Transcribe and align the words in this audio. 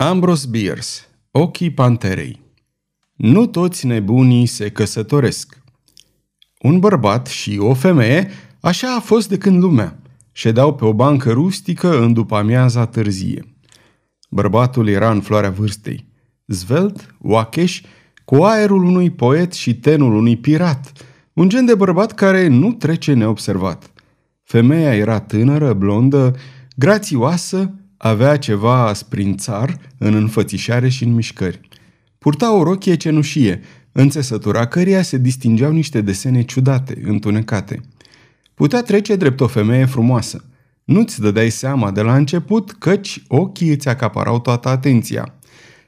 Ambrose 0.00 0.46
Bierce, 0.50 0.90
Ochii 1.30 1.70
panterei 1.70 2.40
Nu 3.16 3.46
toți 3.46 3.86
nebunii 3.86 4.46
se 4.46 4.70
căsătoresc. 4.70 5.62
Un 6.60 6.78
bărbat 6.78 7.26
și 7.26 7.58
o 7.58 7.74
femeie, 7.74 8.30
așa 8.60 8.94
a 8.94 9.00
fost 9.00 9.28
de 9.28 9.38
când 9.38 9.62
lumea. 9.62 9.98
Ședeau 10.32 10.74
pe 10.74 10.84
o 10.84 10.92
bancă 10.92 11.32
rustică 11.32 12.02
în 12.02 12.12
după 12.12 12.36
amiaza 12.36 12.86
târzie. 12.86 13.54
Bărbatul 14.30 14.88
era 14.88 15.10
în 15.10 15.20
floarea 15.20 15.50
vârstei. 15.50 16.08
Zvelt, 16.46 17.14
oacheș, 17.22 17.82
cu 18.24 18.34
aerul 18.34 18.84
unui 18.84 19.10
poet 19.10 19.52
și 19.52 19.74
tenul 19.74 20.14
unui 20.14 20.36
pirat. 20.36 20.92
Un 21.32 21.48
gen 21.48 21.64
de 21.64 21.74
bărbat 21.74 22.12
care 22.12 22.46
nu 22.46 22.72
trece 22.72 23.12
neobservat. 23.12 23.92
Femeia 24.42 24.94
era 24.94 25.20
tânără, 25.20 25.72
blondă, 25.72 26.36
grațioasă, 26.76 27.72
avea 27.98 28.36
ceva 28.36 28.92
sprințar 28.92 29.78
în 29.98 30.14
înfățișare 30.14 30.88
și 30.88 31.04
în 31.04 31.14
mișcări. 31.14 31.60
Purta 32.18 32.54
o 32.54 32.62
rochie 32.62 32.94
cenușie, 32.94 33.60
în 33.92 34.08
țesătura 34.08 34.66
căreia 34.66 35.02
se 35.02 35.18
distingeau 35.18 35.72
niște 35.72 36.00
desene 36.00 36.42
ciudate, 36.42 37.00
întunecate. 37.04 37.80
Putea 38.54 38.82
trece 38.82 39.16
drept 39.16 39.40
o 39.40 39.46
femeie 39.46 39.84
frumoasă. 39.84 40.44
Nu-ți 40.84 41.20
dădeai 41.20 41.50
seama 41.50 41.90
de 41.90 42.00
la 42.00 42.16
început 42.16 42.72
căci 42.72 43.22
ochii 43.28 43.70
îți 43.70 43.88
acaparau 43.88 44.40
toată 44.40 44.68
atenția. 44.68 45.34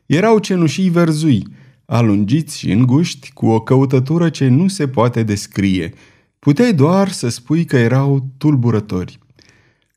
Erau 0.06 0.38
cenușii 0.38 0.88
verzui, 0.88 1.46
alungiți 1.84 2.58
și 2.58 2.70
înguști, 2.70 3.32
cu 3.32 3.46
o 3.46 3.60
căutătură 3.60 4.28
ce 4.28 4.48
nu 4.48 4.68
se 4.68 4.88
poate 4.88 5.22
descrie. 5.22 5.92
Puteai 6.38 6.72
doar 6.72 7.08
să 7.08 7.28
spui 7.28 7.64
că 7.64 7.76
erau 7.76 8.28
tulburători. 8.38 9.18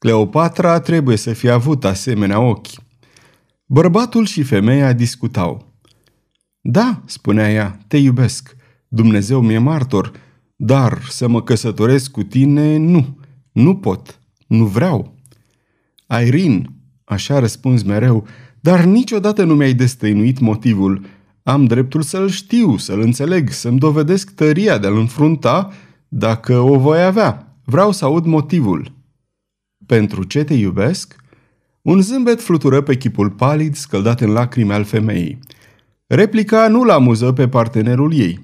Cleopatra 0.03 0.79
trebuie 0.79 1.17
să 1.17 1.33
fie 1.33 1.49
avut 1.49 1.85
asemenea 1.85 2.39
ochi. 2.39 2.67
Bărbatul 3.65 4.25
și 4.25 4.43
femeia 4.43 4.93
discutau. 4.93 5.73
Da, 6.61 7.01
spunea 7.05 7.51
ea, 7.51 7.79
te 7.87 7.97
iubesc. 7.97 8.55
Dumnezeu 8.87 9.41
mi-e 9.41 9.57
martor, 9.57 10.11
dar 10.55 11.01
să 11.09 11.27
mă 11.27 11.41
căsătoresc 11.41 12.11
cu 12.11 12.23
tine, 12.23 12.77
nu. 12.77 13.17
Nu 13.51 13.75
pot. 13.75 14.19
Nu 14.47 14.65
vreau. 14.65 15.15
Irene, 16.25 16.63
așa 17.03 17.39
răspuns 17.39 17.83
mereu, 17.83 18.27
dar 18.59 18.83
niciodată 18.83 19.43
nu 19.43 19.55
mi-ai 19.55 19.73
destăinuit 19.73 20.39
motivul. 20.39 21.05
Am 21.43 21.65
dreptul 21.65 22.01
să-l 22.01 22.29
știu, 22.29 22.77
să-l 22.77 22.99
înțeleg, 22.99 23.49
să-mi 23.49 23.79
dovedesc 23.79 24.35
tăria 24.35 24.77
de 24.77 24.87
a-l 24.87 24.97
înfrunta 24.97 25.71
dacă 26.07 26.59
o 26.59 26.79
voi 26.79 27.03
avea. 27.03 27.57
Vreau 27.63 27.91
să 27.91 28.05
aud 28.05 28.25
motivul. 28.25 29.01
Pentru 29.85 30.23
ce 30.23 30.43
te 30.43 30.53
iubesc? 30.53 31.15
Un 31.81 32.01
zâmbet 32.01 32.41
flutură 32.41 32.81
pe 32.81 32.97
chipul 32.97 33.29
palid, 33.29 33.75
scăldat 33.75 34.21
în 34.21 34.31
lacrimi 34.31 34.71
al 34.71 34.83
femeii. 34.83 35.39
Replica 36.07 36.67
nu-l 36.67 36.89
amuză 36.89 37.31
pe 37.31 37.47
partenerul 37.47 38.13
ei. 38.13 38.39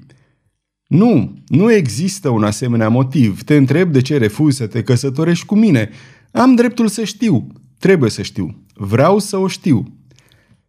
Nu, 0.88 1.34
nu 1.48 1.72
există 1.72 2.30
un 2.30 2.44
asemenea 2.44 2.90
motiv. 2.90 3.44
Te 3.44 3.56
întreb 3.56 3.92
de 3.92 4.02
ce 4.02 4.18
refuzi 4.18 4.58
să 4.58 4.68
te 4.68 4.84
căsătorești 4.84 5.46
cu 5.46 5.56
mine. 5.56 5.90
Am 6.32 6.56
dreptul 6.56 6.88
să 6.88 7.04
știu. 7.04 7.48
Trebuie 7.80 8.10
să 8.10 8.22
știu. 8.22 8.64
Vreau 8.74 9.20
să 9.20 9.38
o 9.38 9.48
știu. 9.48 9.98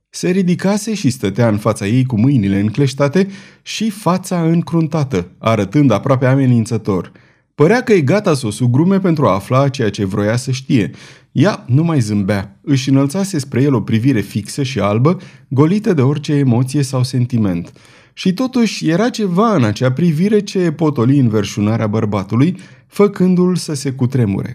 Se 0.09 0.31
ridicase 0.31 0.95
și 0.95 1.11
stătea 1.11 1.49
în 1.49 1.59
fața 1.59 1.87
ei 1.87 2.05
cu 2.05 2.21
mâinile 2.21 2.61
încleștate 2.61 3.29
și 3.63 3.91
fața 3.91 4.43
încruntată, 4.43 5.31
arătând 5.39 5.91
aproape 5.91 6.27
amenințător– 6.27 7.13
Părea 7.61 7.83
că 7.83 7.93
e 7.93 8.01
gata 8.01 8.35
să 8.35 8.47
o 8.47 8.51
sugrume 8.51 8.99
pentru 8.99 9.27
a 9.27 9.35
afla 9.35 9.69
ceea 9.69 9.91
ce 9.91 10.05
vroia 10.05 10.37
să 10.37 10.51
știe. 10.51 10.91
Ea 11.33 11.65
nu 11.67 11.83
mai 11.83 12.01
zâmbea, 12.01 12.59
își 12.63 12.89
înălțase 12.89 13.39
spre 13.39 13.63
el 13.63 13.75
o 13.75 13.81
privire 13.81 14.21
fixă 14.21 14.63
și 14.63 14.81
albă, 14.81 15.17
golită 15.49 15.93
de 15.93 16.03
orice 16.03 16.33
emoție 16.33 16.83
sau 16.83 17.03
sentiment. 17.03 17.73
Și 18.13 18.35
totuși 18.35 18.89
era 18.89 19.09
ceva 19.11 19.55
în 19.55 19.65
acea 19.65 19.93
privire 19.93 20.41
ce 20.41 20.73
potoli 20.73 21.19
înverșunarea 21.19 21.87
bărbatului, 21.87 22.57
făcându-l 22.87 23.57
să 23.57 23.75
se 23.75 23.93
cutremure. 23.93 24.55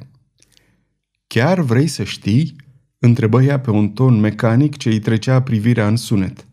Chiar 1.27 1.59
vrei 1.59 1.87
să 1.87 2.03
știi?" 2.03 2.55
întrebă 2.99 3.43
ea 3.43 3.59
pe 3.59 3.71
un 3.71 3.89
ton 3.89 4.19
mecanic 4.19 4.77
ce 4.77 4.89
îi 4.89 4.99
trecea 4.99 5.41
privirea 5.41 5.87
în 5.87 5.95
sunet. 5.95 6.45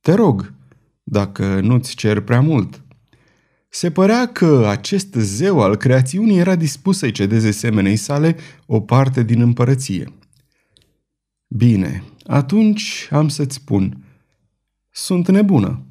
Te 0.00 0.14
rog, 0.14 0.52
dacă 1.02 1.60
nu-ți 1.62 1.94
cer 1.94 2.20
prea 2.20 2.40
mult." 2.40 2.80
Se 3.72 3.90
părea 3.90 4.26
că 4.26 4.66
acest 4.68 5.14
zeu 5.14 5.60
al 5.60 5.76
creațiunii 5.76 6.38
era 6.38 6.56
dispus 6.56 6.98
să-i 6.98 7.10
cedeze 7.10 7.50
semenei 7.50 7.96
sale 7.96 8.36
o 8.66 8.80
parte 8.80 9.22
din 9.22 9.40
împărăție. 9.40 10.12
Bine, 11.48 12.04
atunci 12.26 13.08
am 13.10 13.28
să-ți 13.28 13.54
spun. 13.54 14.04
Sunt 14.90 15.28
nebună. 15.28 15.82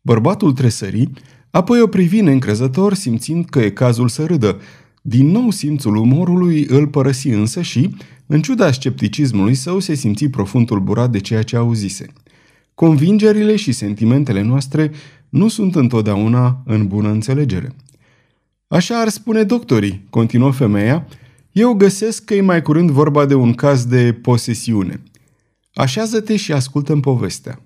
Bărbatul 0.00 0.52
tresări, 0.52 1.10
apoi 1.50 1.80
o 1.80 1.86
privi 1.86 2.18
încrezător, 2.18 2.94
simțind 2.94 3.44
că 3.44 3.58
e 3.58 3.70
cazul 3.70 4.08
să 4.08 4.24
râdă. 4.24 4.60
Din 5.02 5.26
nou 5.26 5.50
simțul 5.50 5.96
umorului 5.96 6.64
îl 6.64 6.88
părăsi 6.88 7.28
însă 7.28 7.62
și, 7.62 7.96
în 8.26 8.42
ciuda 8.42 8.72
scepticismului 8.72 9.54
său, 9.54 9.78
se 9.78 9.94
simți 9.94 10.26
profund 10.26 10.66
tulburat 10.66 11.10
de 11.10 11.18
ceea 11.18 11.42
ce 11.42 11.56
auzise. 11.56 12.06
Convingerile 12.74 13.56
și 13.56 13.72
sentimentele 13.72 14.42
noastre 14.42 14.90
nu 15.28 15.48
sunt 15.48 15.74
întotdeauna 15.74 16.62
în 16.64 16.86
bună 16.86 17.08
înțelegere. 17.08 17.74
Așa 18.68 19.00
ar 19.00 19.08
spune 19.08 19.42
doctorii, 19.42 20.06
continuă 20.10 20.52
femeia, 20.52 21.06
eu 21.52 21.72
găsesc 21.72 22.24
că 22.24 22.34
e 22.34 22.40
mai 22.40 22.62
curând 22.62 22.90
vorba 22.90 23.26
de 23.26 23.34
un 23.34 23.52
caz 23.52 23.84
de 23.84 24.12
posesiune. 24.12 25.00
Așează-te 25.74 26.36
și 26.36 26.52
ascultăm 26.52 27.00
povestea. 27.00 27.60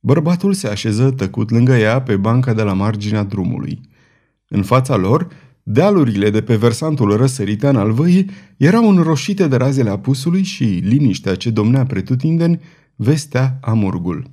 Bărbatul 0.00 0.52
se 0.52 0.66
așeză 0.66 1.10
tăcut 1.10 1.50
lângă 1.50 1.72
ea 1.72 2.02
pe 2.02 2.16
banca 2.16 2.54
de 2.54 2.62
la 2.62 2.72
marginea 2.72 3.22
drumului. 3.22 3.80
În 4.48 4.62
fața 4.62 4.96
lor, 4.96 5.28
dealurile 5.62 6.30
de 6.30 6.42
pe 6.42 6.56
versantul 6.56 7.16
răsăritean 7.16 7.76
al 7.76 7.92
văii 7.92 8.30
erau 8.56 8.88
înroșite 8.88 9.48
de 9.48 9.56
razele 9.56 9.90
apusului 9.90 10.42
și 10.42 10.64
liniștea 10.64 11.34
ce 11.34 11.50
domnea 11.50 11.84
pretutindeni 11.84 12.60
vestea 12.96 13.58
amurgul. 13.60 14.30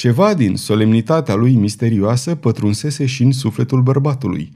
Ceva 0.00 0.34
din 0.34 0.56
solemnitatea 0.56 1.34
lui 1.34 1.54
misterioasă 1.54 2.34
pătrunsese 2.34 3.06
și 3.06 3.22
în 3.22 3.32
sufletul 3.32 3.82
bărbatului. 3.82 4.52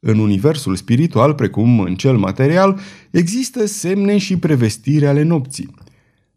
În 0.00 0.18
universul 0.18 0.76
spiritual, 0.76 1.34
precum 1.34 1.80
în 1.80 1.94
cel 1.94 2.16
material, 2.16 2.78
există 3.10 3.66
semne 3.66 4.18
și 4.18 4.36
prevestire 4.36 5.06
ale 5.06 5.22
nopții. 5.22 5.74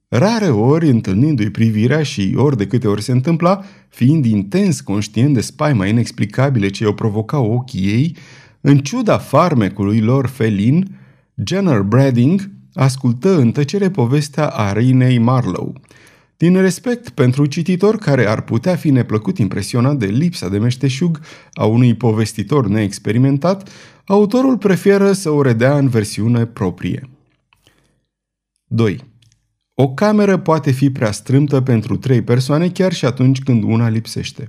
Rare 0.08 0.50
ori, 0.50 0.90
întâlnindu-i 0.90 1.50
privirea 1.50 2.04
și 2.04 2.34
ori 2.36 2.58
de 2.58 2.68
câte 2.68 2.88
ori 2.88 3.02
se 3.02 3.12
întâmpla, 3.12 3.64
fiind 3.90 4.26
intens 4.26 4.82
conștient 4.82 5.34
de 5.34 5.42
spaima 5.42 5.86
inexplicabile 5.86 6.70
ce 6.70 6.86
o 6.86 6.92
provocau 6.92 7.52
ochii 7.54 7.88
ei, 7.88 8.16
în 8.62 8.78
ciuda 8.78 9.18
farmecului 9.18 10.00
lor 10.00 10.28
felin, 10.28 11.00
Jenner 11.46 11.82
Bradding 11.82 12.50
ascultă 12.74 13.38
în 13.38 13.52
tăcere 13.52 13.90
povestea 13.90 14.48
Arinei 14.48 15.18
Marlowe– 15.18 15.72
din 16.40 16.62
respect 16.62 17.10
pentru 17.10 17.46
cititor 17.46 17.98
care 17.98 18.28
ar 18.28 18.42
putea 18.42 18.76
fi 18.76 18.90
neplăcut 18.90 19.38
impresionat 19.38 19.98
de 19.98 20.06
lipsa 20.06 20.50
de 20.50 20.58
meșteșug 20.58 21.20
a 21.54 21.66
unui 21.66 21.96
povestitor 21.96 22.68
neexperimentat, 22.68 23.70
autorul 24.06 24.58
preferă 24.58 25.12
să 25.12 25.30
o 25.30 25.42
redea 25.42 25.78
în 25.78 25.88
versiune 25.88 26.46
proprie. 26.46 27.10
2. 28.66 29.04
O 29.74 29.90
cameră 29.94 30.38
poate 30.38 30.72
fi 30.72 30.90
prea 30.90 31.12
strâmtă 31.12 31.62
pentru 31.62 31.98
trei 31.98 32.22
persoane 32.22 32.70
chiar 32.70 32.94
și 32.94 33.06
atunci 33.06 33.42
când 33.42 33.64
una 33.64 33.90
lipsește. 33.90 34.48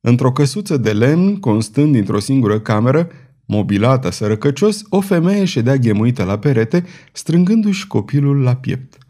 Într-o 0.00 0.32
căsuță 0.32 0.76
de 0.76 0.92
lemn, 0.92 1.36
constând 1.36 1.92
dintr-o 1.92 2.18
singură 2.18 2.60
cameră, 2.60 3.08
mobilată 3.44 4.10
sărăcăcios, 4.10 4.82
o 4.88 5.00
femeie 5.00 5.44
ședea 5.44 5.76
ghemuită 5.76 6.24
la 6.24 6.38
perete, 6.38 6.84
strângându-și 7.12 7.86
copilul 7.86 8.42
la 8.42 8.56
piept. 8.56 9.03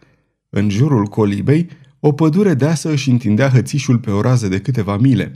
În 0.56 0.69
jurul 0.70 1.06
colibei, 1.06 1.69
o 2.01 2.12
pădure 2.12 2.54
deasă 2.54 2.91
își 2.91 3.10
întindea 3.10 3.48
hățișul 3.48 3.98
pe 3.98 4.10
o 4.10 4.21
rază 4.21 4.48
de 4.48 4.60
câteva 4.60 4.97
mile. 4.97 5.33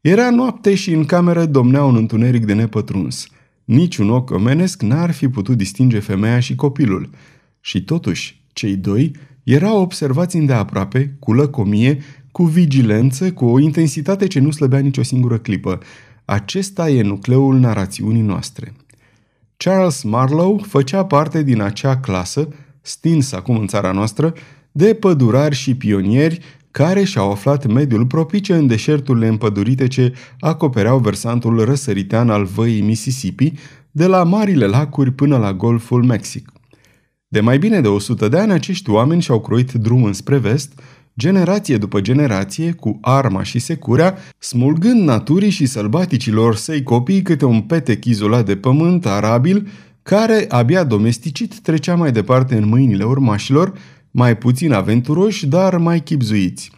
Era 0.00 0.30
noapte 0.30 0.74
și 0.74 0.92
în 0.92 1.04
cameră 1.04 1.44
domnea 1.44 1.84
un 1.84 1.96
întuneric 1.96 2.44
de 2.44 2.52
nepătruns. 2.52 3.26
Niciun 3.64 4.10
ochi 4.10 4.30
omenesc 4.30 4.82
n-ar 4.82 5.10
fi 5.10 5.28
putut 5.28 5.56
distinge 5.56 5.98
femeia 5.98 6.40
și 6.40 6.54
copilul. 6.54 7.10
Și 7.60 7.84
totuși, 7.84 8.42
cei 8.52 8.76
doi 8.76 9.10
erau 9.42 9.80
observați 9.80 10.36
îndeaproape, 10.36 11.16
cu 11.18 11.32
lăcomie, 11.32 11.98
cu 12.32 12.44
vigilență, 12.44 13.32
cu 13.32 13.44
o 13.44 13.58
intensitate 13.58 14.26
ce 14.26 14.40
nu 14.40 14.50
slăbea 14.50 14.78
nicio 14.78 15.02
singură 15.02 15.38
clipă. 15.38 15.78
Acesta 16.24 16.90
e 16.90 17.02
nucleul 17.02 17.58
narațiunii 17.58 18.22
noastre. 18.22 18.72
Charles 19.56 20.02
Marlowe 20.02 20.62
făcea 20.62 21.04
parte 21.04 21.42
din 21.42 21.60
acea 21.60 21.96
clasă 21.96 22.48
stins 22.82 23.32
acum 23.32 23.56
în 23.56 23.66
țara 23.66 23.92
noastră, 23.92 24.32
de 24.72 24.94
pădurari 24.94 25.54
și 25.54 25.74
pionieri 25.74 26.40
care 26.70 27.04
și-au 27.04 27.30
aflat 27.30 27.66
mediul 27.66 28.06
propice 28.06 28.54
în 28.54 28.66
deșerturile 28.66 29.26
împădurite 29.26 29.86
ce 29.86 30.14
acopereau 30.40 30.98
versantul 30.98 31.64
răsăritean 31.64 32.30
al 32.30 32.44
văii 32.44 32.80
Mississippi, 32.80 33.52
de 33.90 34.06
la 34.06 34.24
marile 34.24 34.66
lacuri 34.66 35.12
până 35.12 35.36
la 35.36 35.52
golful 35.52 36.04
Mexic. 36.04 36.52
De 37.28 37.40
mai 37.40 37.58
bine 37.58 37.80
de 37.80 37.88
100 37.88 38.28
de 38.28 38.38
ani, 38.38 38.52
acești 38.52 38.90
oameni 38.90 39.22
și-au 39.22 39.40
croit 39.40 39.72
drum 39.72 40.04
înspre 40.04 40.36
vest, 40.36 40.80
generație 41.18 41.76
după 41.76 42.00
generație, 42.00 42.72
cu 42.72 42.98
arma 43.00 43.42
și 43.42 43.58
securea, 43.58 44.16
smulgând 44.38 45.00
naturii 45.04 45.50
și 45.50 45.66
sălbaticilor 45.66 46.56
săi 46.56 46.82
copii 46.82 47.22
câte 47.22 47.44
un 47.44 47.60
petec 47.60 48.04
izolat 48.04 48.46
de 48.46 48.56
pământ 48.56 49.06
arabil, 49.06 49.68
care, 50.02 50.44
abia 50.48 50.84
domesticit, 50.84 51.58
trecea 51.60 51.94
mai 51.94 52.12
departe 52.12 52.56
în 52.56 52.68
mâinile 52.68 53.04
urmașilor, 53.04 53.72
mai 54.10 54.36
puțin 54.36 54.72
aventuroși, 54.72 55.46
dar 55.46 55.76
mai 55.76 56.00
chipzuiți. 56.00 56.70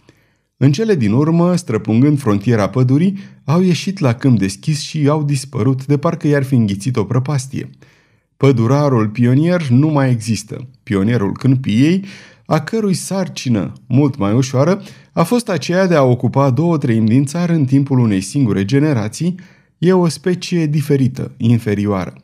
În 0.56 0.73
cele 0.73 0.94
din 0.94 1.12
urmă, 1.12 1.56
străpungând 1.56 2.19
frontiera 2.19 2.69
pădurii, 2.69 3.19
au 3.44 3.61
ieșit 3.61 3.99
la 3.99 4.12
câmp 4.12 4.38
deschis 4.38 4.81
și 4.81 5.09
au 5.09 5.23
dispărut 5.23 5.87
de 5.87 5.99
parcă 5.99 6.26
i-ar 6.26 6.43
fi 6.43 6.55
înghițit 6.55 6.97
o 6.97 7.05
prăpastie. 7.05 7.71
Pădurarul 8.37 9.09
pionier 9.09 9.69
nu 9.69 9.88
mai 9.88 10.11
există. 10.11 10.69
Pionierul 10.82 11.32
câmpiei, 11.32 12.05
a 12.47 12.61
cărui 12.61 12.94
sarcină, 12.94 13.73
mult 13.87 14.17
mai 14.17 14.32
ușoară, 14.32 14.82
a 15.12 15.23
fost 15.23 15.49
aceea 15.49 15.87
de 15.87 15.94
a 15.94 16.03
ocupa 16.03 16.50
două 16.50 16.79
treimi 16.79 17.09
din 17.09 17.25
țară 17.25 17.53
în 17.53 17.65
timpul 17.65 17.99
unei 17.99 18.21
singure 18.21 18.65
generații, 18.65 19.35
e 19.79 19.93
o 19.93 20.09
specie 20.09 20.67
diferită, 20.67 21.32
inferioară. 21.37 22.15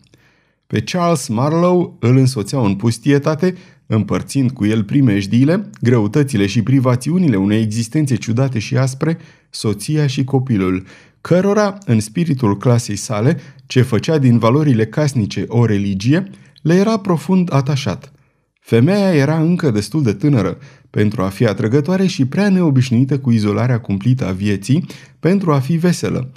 Pe 0.70 0.80
Charles 0.80 1.28
Marlowe 1.28 1.90
îl 1.98 2.16
însoțeau 2.16 2.64
în 2.64 2.74
pustietate, 2.74 3.54
împărțind 3.86 4.50
cu 4.50 4.66
el 4.66 4.84
primejdiile, 4.84 5.70
greutățile 5.80 6.46
și 6.46 6.62
privațiunile 6.62 7.36
unei 7.36 7.62
existențe 7.62 8.16
ciudate 8.16 8.58
și 8.58 8.76
aspre, 8.76 9.18
soția 9.50 10.06
și 10.06 10.24
copilul, 10.24 10.86
cărora, 11.20 11.78
în 11.86 12.00
spiritul 12.00 12.56
clasei 12.56 12.96
sale, 12.96 13.38
ce 13.66 13.82
făcea 13.82 14.18
din 14.18 14.38
valorile 14.38 14.86
casnice 14.86 15.44
o 15.48 15.64
religie, 15.64 16.30
le 16.62 16.74
era 16.74 16.98
profund 16.98 17.54
atașat. 17.54 18.12
Femeia 18.60 19.14
era 19.14 19.40
încă 19.40 19.70
destul 19.70 20.02
de 20.02 20.12
tânără 20.12 20.58
pentru 20.90 21.22
a 21.22 21.28
fi 21.28 21.46
atrăgătoare 21.46 22.06
și 22.06 22.26
prea 22.26 22.48
neobișnuită 22.50 23.18
cu 23.18 23.30
izolarea 23.30 23.80
cumplită 23.80 24.26
a 24.26 24.32
vieții 24.32 24.86
pentru 25.20 25.52
a 25.52 25.58
fi 25.58 25.76
veselă. 25.76 26.30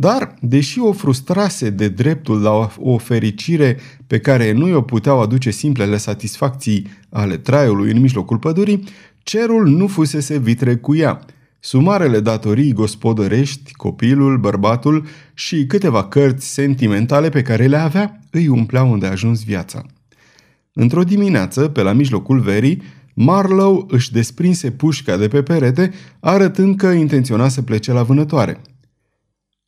Dar, 0.00 0.34
deși 0.40 0.78
o 0.78 0.92
frustrase 0.92 1.70
de 1.70 1.88
dreptul 1.88 2.42
la 2.42 2.70
o 2.78 2.98
fericire 2.98 3.78
pe 4.06 4.18
care 4.18 4.52
nu 4.52 4.68
i-o 4.68 4.80
puteau 4.82 5.20
aduce 5.20 5.50
simplele 5.50 5.96
satisfacții 5.96 6.86
ale 7.10 7.36
traiului 7.36 7.90
în 7.90 8.00
mijlocul 8.00 8.38
pădurii, 8.38 8.84
cerul 9.22 9.68
nu 9.68 9.86
fusese 9.86 10.38
vitre 10.38 10.76
cu 10.76 10.96
ea. 10.96 11.24
Sumarele 11.58 12.20
datorii 12.20 12.72
gospodărești, 12.72 13.72
copilul, 13.72 14.38
bărbatul 14.38 15.06
și 15.34 15.66
câteva 15.66 16.04
cărți 16.04 16.52
sentimentale 16.52 17.28
pe 17.28 17.42
care 17.42 17.66
le 17.66 17.76
avea 17.76 18.20
îi 18.30 18.48
umpleau 18.48 18.90
unde 18.90 19.06
a 19.06 19.10
ajuns 19.10 19.44
viața. 19.44 19.82
Într-o 20.72 21.02
dimineață, 21.02 21.68
pe 21.68 21.82
la 21.82 21.92
mijlocul 21.92 22.40
verii, 22.40 22.82
Marlow 23.14 23.86
își 23.90 24.12
desprinse 24.12 24.70
pușca 24.70 25.16
de 25.16 25.28
pe 25.28 25.42
perete, 25.42 25.92
arătând 26.20 26.76
că 26.76 26.86
intenționa 26.86 27.48
să 27.48 27.62
plece 27.62 27.92
la 27.92 28.02
vânătoare. 28.02 28.60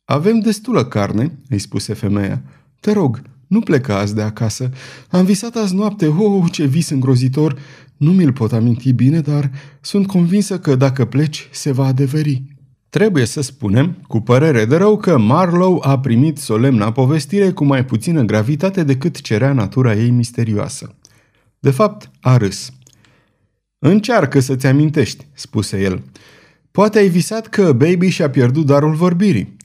Avem 0.05 0.39
destulă 0.39 0.85
carne," 0.85 1.39
îi 1.49 1.59
spuse 1.59 1.93
femeia. 1.93 2.41
Te 2.79 2.91
rog, 2.91 3.21
nu 3.47 3.59
pleca 3.59 3.97
azi 3.97 4.15
de 4.15 4.21
acasă. 4.21 4.69
Am 5.09 5.25
visat 5.25 5.55
azi 5.55 5.75
noapte, 5.75 6.07
oh, 6.07 6.51
ce 6.51 6.65
vis 6.65 6.89
îngrozitor! 6.89 7.57
Nu 7.97 8.11
mi-l 8.11 8.33
pot 8.33 8.53
aminti 8.53 8.91
bine, 8.91 9.19
dar 9.19 9.51
sunt 9.81 10.07
convinsă 10.07 10.59
că 10.59 10.75
dacă 10.75 11.05
pleci, 11.05 11.47
se 11.51 11.71
va 11.71 11.85
adeveri." 11.85 12.43
Trebuie 12.89 13.25
să 13.25 13.41
spunem, 13.41 13.97
cu 14.07 14.19
părere 14.19 14.65
de 14.65 14.75
rău, 14.75 14.97
că 14.97 15.17
Marlow 15.17 15.81
a 15.85 15.99
primit 15.99 16.37
solemna 16.37 16.91
povestire 16.91 17.51
cu 17.51 17.65
mai 17.65 17.85
puțină 17.85 18.21
gravitate 18.21 18.83
decât 18.83 19.21
cerea 19.21 19.53
natura 19.53 19.93
ei 19.93 20.09
misterioasă. 20.09 20.95
De 21.59 21.69
fapt, 21.69 22.11
a 22.21 22.37
râs. 22.37 22.71
Încearcă 23.79 24.39
să-ți 24.39 24.65
amintești, 24.65 25.27
spuse 25.33 25.81
el. 25.81 26.03
Poate 26.71 26.99
ai 26.99 27.07
visat 27.07 27.47
că 27.47 27.71
Baby 27.71 28.07
și-a 28.07 28.29
pierdut 28.29 28.65
darul 28.65 28.93
vorbirii. 28.93 29.55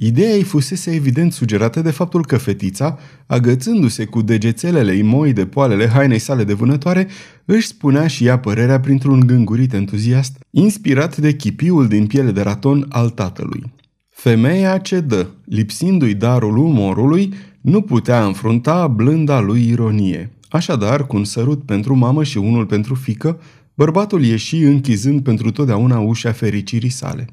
Ideea 0.00 0.30
ei 0.30 0.42
fusese 0.42 0.94
evident 0.94 1.32
sugerată 1.32 1.80
de 1.80 1.90
faptul 1.90 2.24
că 2.24 2.36
fetița, 2.36 2.98
agățându-se 3.26 4.04
cu 4.04 4.22
degețelele 4.22 4.94
imoi 4.94 5.32
de 5.32 5.46
poalele 5.46 5.88
hainei 5.88 6.18
sale 6.18 6.44
de 6.44 6.52
vânătoare, 6.52 7.08
își 7.44 7.66
spunea 7.66 8.06
și 8.06 8.24
ea 8.24 8.38
părerea 8.38 8.80
printr-un 8.80 9.20
gângurit 9.26 9.72
entuziast, 9.72 10.38
inspirat 10.50 11.16
de 11.16 11.34
chipiul 11.34 11.88
din 11.88 12.06
piele 12.06 12.30
de 12.30 12.40
raton 12.40 12.86
al 12.88 13.10
tatălui. 13.10 13.72
Femeia 14.08 14.78
cedă, 14.78 15.30
lipsindu-i 15.44 16.14
darul 16.14 16.56
umorului, 16.56 17.32
nu 17.60 17.80
putea 17.80 18.24
înfrunta 18.24 18.86
blânda 18.86 19.40
lui 19.40 19.68
ironie. 19.68 20.30
Așadar, 20.48 21.06
cu 21.06 21.16
un 21.16 21.24
sărut 21.24 21.62
pentru 21.62 21.94
mamă 21.94 22.24
și 22.24 22.38
unul 22.38 22.66
pentru 22.66 22.94
fică, 22.94 23.40
bărbatul 23.74 24.24
ieși 24.24 24.56
închizând 24.56 25.22
pentru 25.22 25.50
totdeauna 25.50 25.98
ușa 25.98 26.32
fericirii 26.32 26.88
sale. 26.88 27.26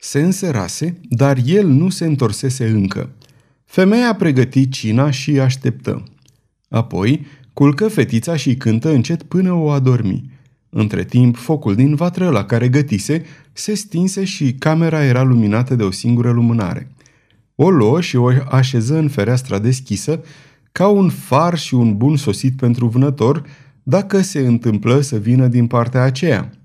Se 0.00 0.20
înserase, 0.20 1.00
dar 1.08 1.38
el 1.44 1.66
nu 1.66 1.88
se 1.88 2.04
întorsese 2.04 2.66
încă. 2.66 3.10
Femeia 3.64 4.14
pregăti 4.14 4.68
cina 4.68 5.10
și 5.10 5.40
așteptă. 5.40 6.02
Apoi, 6.68 7.26
culcă 7.52 7.88
fetița 7.88 8.36
și 8.36 8.56
cântă 8.56 8.90
încet 8.90 9.22
până 9.22 9.52
o 9.52 9.70
adormi. 9.70 10.30
Între 10.68 11.04
timp, 11.04 11.36
focul 11.36 11.74
din 11.74 11.94
vatră 11.94 12.28
la 12.28 12.44
care 12.44 12.68
gătise 12.68 13.24
se 13.52 13.74
stinse 13.74 14.24
și 14.24 14.52
camera 14.52 15.04
era 15.04 15.22
luminată 15.22 15.74
de 15.74 15.82
o 15.82 15.90
singură 15.90 16.30
lumânare. 16.30 16.90
O 17.54 17.70
luă 17.70 18.00
și 18.00 18.16
o 18.16 18.28
așeză 18.50 18.98
în 18.98 19.08
fereastra 19.08 19.58
deschisă, 19.58 20.22
ca 20.72 20.88
un 20.88 21.08
far 21.08 21.58
și 21.58 21.74
un 21.74 21.96
bun 21.96 22.16
sosit 22.16 22.56
pentru 22.56 22.86
vânător, 22.86 23.42
dacă 23.82 24.20
se 24.20 24.38
întâmplă 24.38 25.00
să 25.00 25.16
vină 25.16 25.46
din 25.46 25.66
partea 25.66 26.02
aceea. 26.02 26.57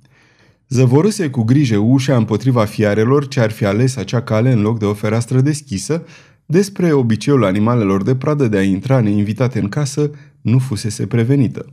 Zăvorâse 0.74 1.30
cu 1.30 1.44
grijă 1.44 1.78
ușa 1.78 2.16
împotriva 2.16 2.66
fiarelor 2.66 3.28
ce 3.28 3.40
ar 3.40 3.52
fi 3.52 3.66
ales 3.66 3.96
acea 3.96 4.22
cale 4.22 4.52
în 4.52 4.62
loc 4.62 4.80
de 4.80 4.86
o 4.86 4.94
fereastră 4.94 5.42
deschisă, 5.42 6.06
despre 6.46 6.92
obiceiul 6.92 7.46
animalelor 7.46 8.04
de 8.04 8.16
pradă 8.16 8.48
de 8.48 8.58
a 8.58 8.64
intra 8.64 9.00
neinvitate 9.00 9.60
în 9.60 9.70
casă 9.70 10.12
nu 10.42 10.58
fusese 10.58 11.08
prevenită. 11.08 11.66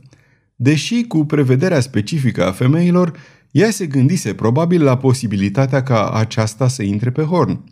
Deși 0.55 1.03
cu 1.07 1.25
prevederea 1.25 1.79
specifică 1.79 2.47
a 2.47 2.51
femeilor, 2.51 3.13
ea 3.51 3.69
se 3.69 3.85
gândise 3.85 4.33
probabil 4.33 4.83
la 4.83 4.97
posibilitatea 4.97 5.83
ca 5.83 6.09
aceasta 6.09 6.67
să 6.67 6.83
intre 6.83 7.11
pe 7.11 7.21
horn. 7.21 7.63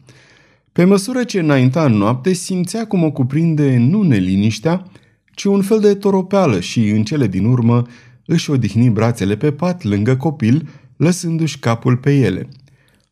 Pe 0.72 0.84
măsură 0.84 1.24
ce 1.24 1.40
înainta 1.40 1.86
în 1.86 1.94
noapte, 1.94 2.34
simțea 2.34 2.88
cum 2.88 3.04
o 3.04 3.12
cuprinde 3.12 3.78
nu 3.78 4.02
neliniștea, 4.02 4.86
ci 5.34 5.44
un 5.44 5.62
fel 5.62 5.80
de 5.80 5.94
toropeală 5.94 6.60
și, 6.60 6.90
în 6.90 7.04
cele 7.04 7.28
din 7.28 7.46
urmă, 7.46 7.84
își 8.26 8.52
odihni 8.52 8.90
brațele 8.90 9.36
pe 9.36 9.52
pat 9.52 9.84
lângă 9.84 10.16
copil, 10.16 10.68
lăsându-și 11.00 11.60
capul 11.60 11.98
pe 11.98 12.16
ele. 12.16 12.48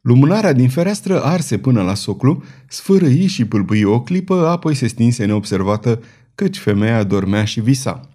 Lumânarea 0.02 0.54
din 0.54 0.70
fereastră 0.70 1.24
arse 1.24 1.58
până 1.58 1.82
la 1.84 1.94
soclu, 1.94 2.44
sfârâi 2.68 3.28
și 3.28 3.46
pâlpâi 3.46 3.84
o 3.84 4.02
clipă, 4.02 4.48
apoi 4.48 4.76
se 4.76 4.88
stinse 4.88 5.26
neobservată, 5.26 6.04
căci 6.36 6.58
femeia 6.58 7.04
dormea 7.04 7.44
și 7.44 7.60
visa. 7.60 8.10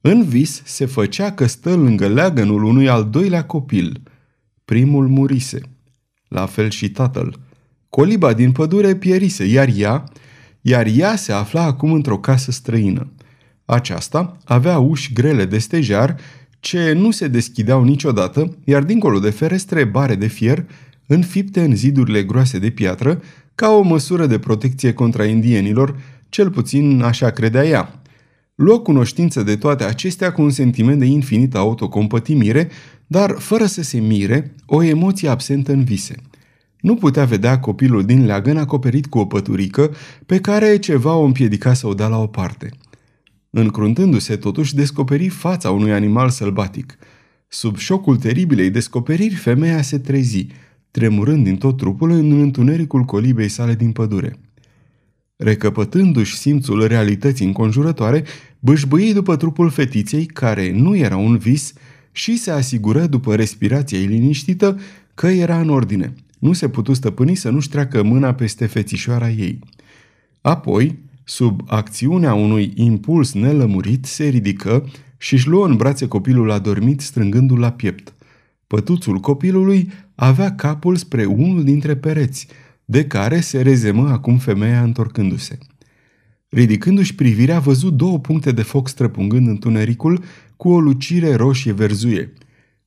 În 0.00 0.24
vis 0.24 0.62
se 0.64 0.86
făcea 0.86 1.32
că 1.32 1.46
stă 1.46 1.74
lângă 1.74 2.08
leagănul 2.08 2.62
unui 2.62 2.88
al 2.88 3.08
doilea 3.10 3.44
copil. 3.44 4.02
Primul 4.64 5.08
murise. 5.08 5.60
La 6.28 6.46
fel 6.46 6.70
și 6.70 6.90
tatăl. 6.90 7.38
Coliba 7.88 8.32
din 8.32 8.52
pădure 8.52 8.96
pierise, 8.96 9.44
iar 9.44 9.68
ea, 9.76 10.04
iar 10.60 10.86
ea 10.86 11.16
se 11.16 11.32
afla 11.32 11.62
acum 11.62 11.92
într-o 11.92 12.18
casă 12.18 12.50
străină. 12.50 13.12
Aceasta 13.64 14.36
avea 14.44 14.78
uși 14.78 15.12
grele 15.12 15.44
de 15.44 15.58
stejar 15.58 16.16
ce 16.66 16.92
nu 16.92 17.10
se 17.10 17.28
deschideau 17.28 17.84
niciodată, 17.84 18.56
iar 18.64 18.82
dincolo 18.82 19.18
de 19.18 19.30
ferestre 19.30 19.84
bare 19.84 20.14
de 20.14 20.26
fier, 20.26 20.64
înfipte 21.06 21.60
în 21.60 21.76
zidurile 21.76 22.22
groase 22.22 22.58
de 22.58 22.70
piatră, 22.70 23.22
ca 23.54 23.68
o 23.68 23.82
măsură 23.82 24.26
de 24.26 24.38
protecție 24.38 24.92
contra 24.92 25.24
indienilor, 25.24 25.96
cel 26.28 26.50
puțin 26.50 27.02
așa 27.02 27.30
credea 27.30 27.64
ea. 27.66 28.00
Luă 28.54 28.78
cunoștință 28.78 29.42
de 29.42 29.56
toate 29.56 29.84
acestea 29.84 30.32
cu 30.32 30.42
un 30.42 30.50
sentiment 30.50 30.98
de 30.98 31.04
infinită 31.04 31.58
autocompătimire, 31.58 32.68
dar 33.06 33.34
fără 33.38 33.66
să 33.66 33.82
se 33.82 33.98
mire, 33.98 34.54
o 34.66 34.82
emoție 34.82 35.28
absentă 35.28 35.72
în 35.72 35.84
vise. 35.84 36.14
Nu 36.80 36.94
putea 36.94 37.24
vedea 37.24 37.60
copilul 37.60 38.04
din 38.04 38.24
leagăn 38.24 38.56
acoperit 38.56 39.06
cu 39.06 39.18
o 39.18 39.24
păturică 39.24 39.94
pe 40.26 40.38
care 40.38 40.76
ceva 40.76 41.14
o 41.14 41.24
împiedica 41.24 41.72
să 41.72 41.86
o 41.86 41.94
dea 41.94 42.06
la 42.06 42.18
o 42.18 42.26
parte– 42.26 42.70
Încruntându-se, 43.50 44.36
totuși, 44.36 44.74
descoperi 44.74 45.28
fața 45.28 45.70
unui 45.70 45.92
animal 45.92 46.30
sălbatic. 46.30 46.98
Sub 47.48 47.76
șocul 47.76 48.16
teribilei 48.16 48.70
descoperiri, 48.70 49.34
femeia 49.34 49.82
se 49.82 49.98
trezi, 49.98 50.46
tremurând 50.90 51.44
din 51.44 51.56
tot 51.56 51.76
trupul 51.76 52.10
în 52.10 52.40
întunericul 52.40 53.02
colibei 53.02 53.48
sale 53.48 53.74
din 53.74 53.92
pădure. 53.92 54.38
Recăpătându-și 55.36 56.36
simțul 56.36 56.86
realității 56.86 57.46
înconjurătoare, 57.46 58.24
bâșbâi 58.58 59.12
după 59.12 59.36
trupul 59.36 59.70
fetiței, 59.70 60.26
care 60.26 60.72
nu 60.72 60.96
era 60.96 61.16
un 61.16 61.36
vis, 61.36 61.72
și 62.12 62.38
se 62.38 62.50
asigură, 62.50 63.06
după 63.06 63.34
respirația 63.34 63.98
ei 63.98 64.06
liniștită, 64.06 64.80
că 65.14 65.26
era 65.26 65.60
în 65.60 65.68
ordine. 65.68 66.14
Nu 66.38 66.52
se 66.52 66.68
putu 66.68 66.92
stăpâni 66.92 67.34
să 67.34 67.50
nu-și 67.50 67.68
treacă 67.68 68.02
mâna 68.02 68.34
peste 68.34 68.66
fețișoara 68.66 69.30
ei. 69.30 69.58
Apoi, 70.40 70.98
Sub 71.28 71.62
acțiunea 71.66 72.34
unui 72.34 72.72
impuls 72.74 73.32
nelămurit, 73.32 74.04
se 74.04 74.24
ridică, 74.24 74.88
și 75.18 75.34
își 75.34 75.48
luă 75.48 75.66
în 75.66 75.76
brațe 75.76 76.08
copilul 76.08 76.50
adormit, 76.50 77.00
strângându-l 77.00 77.58
la 77.58 77.72
piept. 77.72 78.14
Pătuțul 78.66 79.18
copilului 79.18 79.90
avea 80.14 80.54
capul 80.54 80.96
spre 80.96 81.24
unul 81.24 81.64
dintre 81.64 81.96
pereți, 81.96 82.46
de 82.84 83.04
care 83.04 83.40
se 83.40 83.62
rezemă 83.62 84.08
acum 84.08 84.38
femeia 84.38 84.82
întorcându-se. 84.82 85.58
Ridicându-și 86.48 87.14
privirea, 87.14 87.56
a 87.56 87.60
văzut 87.60 87.92
două 87.92 88.18
puncte 88.18 88.52
de 88.52 88.62
foc 88.62 88.88
străpungând 88.88 89.46
întunericul 89.46 90.24
cu 90.56 90.68
o 90.68 90.80
lucire 90.80 91.34
roșie 91.34 91.72
verzuie. 91.72 92.32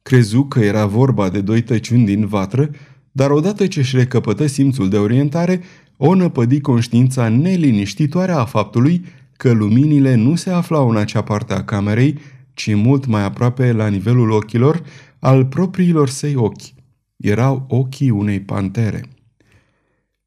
Crezu 0.01 0.43
că 0.43 0.59
era 0.59 0.85
vorba 0.85 1.29
de 1.29 1.41
doi 1.41 1.61
tăciuni 1.61 2.05
din 2.05 2.25
vatră, 2.25 2.69
dar 3.11 3.31
odată 3.31 3.67
ce 3.67 3.79
își 3.79 3.95
recăpătă 3.95 4.45
simțul 4.45 4.89
de 4.89 4.97
orientare, 4.97 5.61
o 6.01 6.13
năpădi 6.13 6.61
conștiința 6.61 7.27
neliniștitoare 7.27 8.31
a 8.31 8.45
faptului 8.45 9.05
că 9.37 9.51
luminile 9.51 10.15
nu 10.15 10.35
se 10.35 10.49
aflau 10.49 10.89
în 10.89 10.97
acea 10.97 11.21
parte 11.21 11.53
a 11.53 11.63
camerei, 11.63 12.19
ci 12.53 12.75
mult 12.75 13.05
mai 13.05 13.23
aproape 13.23 13.71
la 13.71 13.87
nivelul 13.87 14.31
ochilor 14.31 14.83
al 15.19 15.45
propriilor 15.45 16.09
săi 16.09 16.35
ochi. 16.35 16.73
Erau 17.17 17.65
ochii 17.67 18.09
unei 18.09 18.39
pantere. 18.39 19.05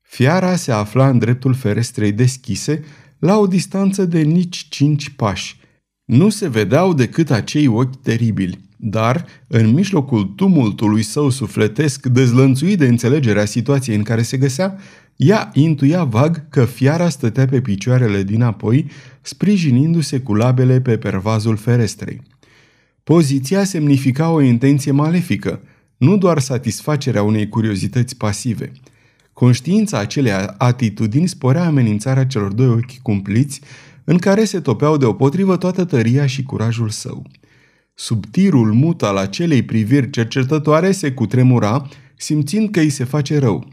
Fiara 0.00 0.56
se 0.56 0.72
afla 0.72 1.08
în 1.08 1.18
dreptul 1.18 1.54
ferestrei 1.54 2.12
deschise, 2.12 2.84
la 3.18 3.38
o 3.38 3.46
distanță 3.46 4.04
de 4.04 4.20
nici 4.20 4.66
cinci 4.68 5.08
pași. 5.08 5.60
Nu 6.04 6.28
se 6.28 6.48
vedeau 6.48 6.94
decât 6.94 7.30
acei 7.30 7.66
ochi 7.66 7.96
teribili, 7.96 8.58
dar, 8.84 9.26
în 9.46 9.72
mijlocul 9.72 10.24
tumultului 10.24 11.02
său 11.02 11.30
sufletesc, 11.30 12.06
dezlănțuit 12.06 12.78
de 12.78 12.86
înțelegerea 12.86 13.44
situației 13.44 13.96
în 13.96 14.02
care 14.02 14.22
se 14.22 14.36
găsea, 14.36 14.78
ea 15.16 15.50
intuia 15.54 16.04
vag 16.04 16.48
că 16.48 16.64
fiara 16.64 17.08
stătea 17.08 17.46
pe 17.46 17.60
picioarele 17.60 18.22
dinapoi, 18.22 18.86
sprijinindu-se 19.20 20.20
cu 20.20 20.34
labele 20.34 20.80
pe 20.80 20.96
pervazul 20.96 21.56
ferestrei. 21.56 22.20
Poziția 23.04 23.64
semnifica 23.64 24.30
o 24.30 24.40
intenție 24.40 24.92
malefică, 24.92 25.60
nu 25.96 26.16
doar 26.16 26.38
satisfacerea 26.38 27.22
unei 27.22 27.48
curiozități 27.48 28.16
pasive– 28.16 28.72
Conștiința 29.32 29.98
acelei 29.98 30.32
atitudini 30.58 31.28
sporea 31.28 31.64
amenințarea 31.66 32.26
celor 32.26 32.52
doi 32.52 32.66
ochi 32.66 32.98
cumpliți, 33.02 33.60
în 34.04 34.18
care 34.18 34.44
se 34.44 34.60
topeau 34.60 34.96
deopotrivă 34.96 35.56
toată 35.56 35.84
tăria 35.84 36.26
și 36.26 36.42
curajul 36.42 36.88
său. 36.88 37.26
Sub 37.94 38.26
tirul 38.26 38.72
mut 38.72 39.02
al 39.02 39.16
acelei 39.16 39.62
priviri 39.62 40.10
cercetătoare 40.10 40.92
se 40.92 41.12
cutremura, 41.12 41.88
simțind 42.16 42.70
că 42.70 42.80
îi 42.80 42.90
se 42.90 43.04
face 43.04 43.38
rău. 43.38 43.68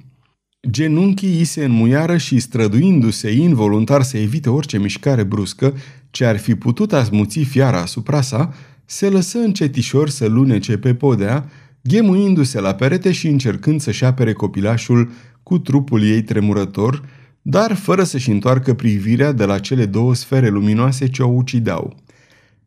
Genunchii 0.69 1.37
îi 1.37 1.43
se 1.43 1.63
înmuiară 1.63 2.17
și, 2.17 2.39
străduindu-se 2.39 3.31
involuntar 3.31 4.01
să 4.01 4.17
evite 4.17 4.49
orice 4.49 4.79
mișcare 4.79 5.23
bruscă, 5.23 5.73
ce 6.09 6.25
ar 6.25 6.37
fi 6.37 6.55
putut 6.55 6.93
asmuți 6.93 7.39
fiara 7.39 7.81
asupra 7.81 8.21
sa, 8.21 8.53
se 8.85 9.09
lăsă 9.09 9.37
încetișor 9.37 10.09
să 10.09 10.27
lunece 10.27 10.77
pe 10.77 10.93
podea, 10.93 11.49
ghemuindu-se 11.81 12.59
la 12.59 12.73
perete 12.73 13.11
și 13.11 13.27
încercând 13.27 13.81
să-și 13.81 14.05
apere 14.05 14.33
copilașul 14.33 15.11
cu 15.43 15.59
trupul 15.59 16.03
ei 16.03 16.21
tremurător, 16.21 17.03
dar 17.41 17.75
fără 17.75 18.03
să-și 18.03 18.29
întoarcă 18.29 18.73
privirea 18.73 19.31
de 19.31 19.45
la 19.45 19.59
cele 19.59 19.85
două 19.85 20.15
sfere 20.15 20.49
luminoase 20.49 21.09
ce 21.09 21.23
o 21.23 21.27
ucideau. 21.27 21.95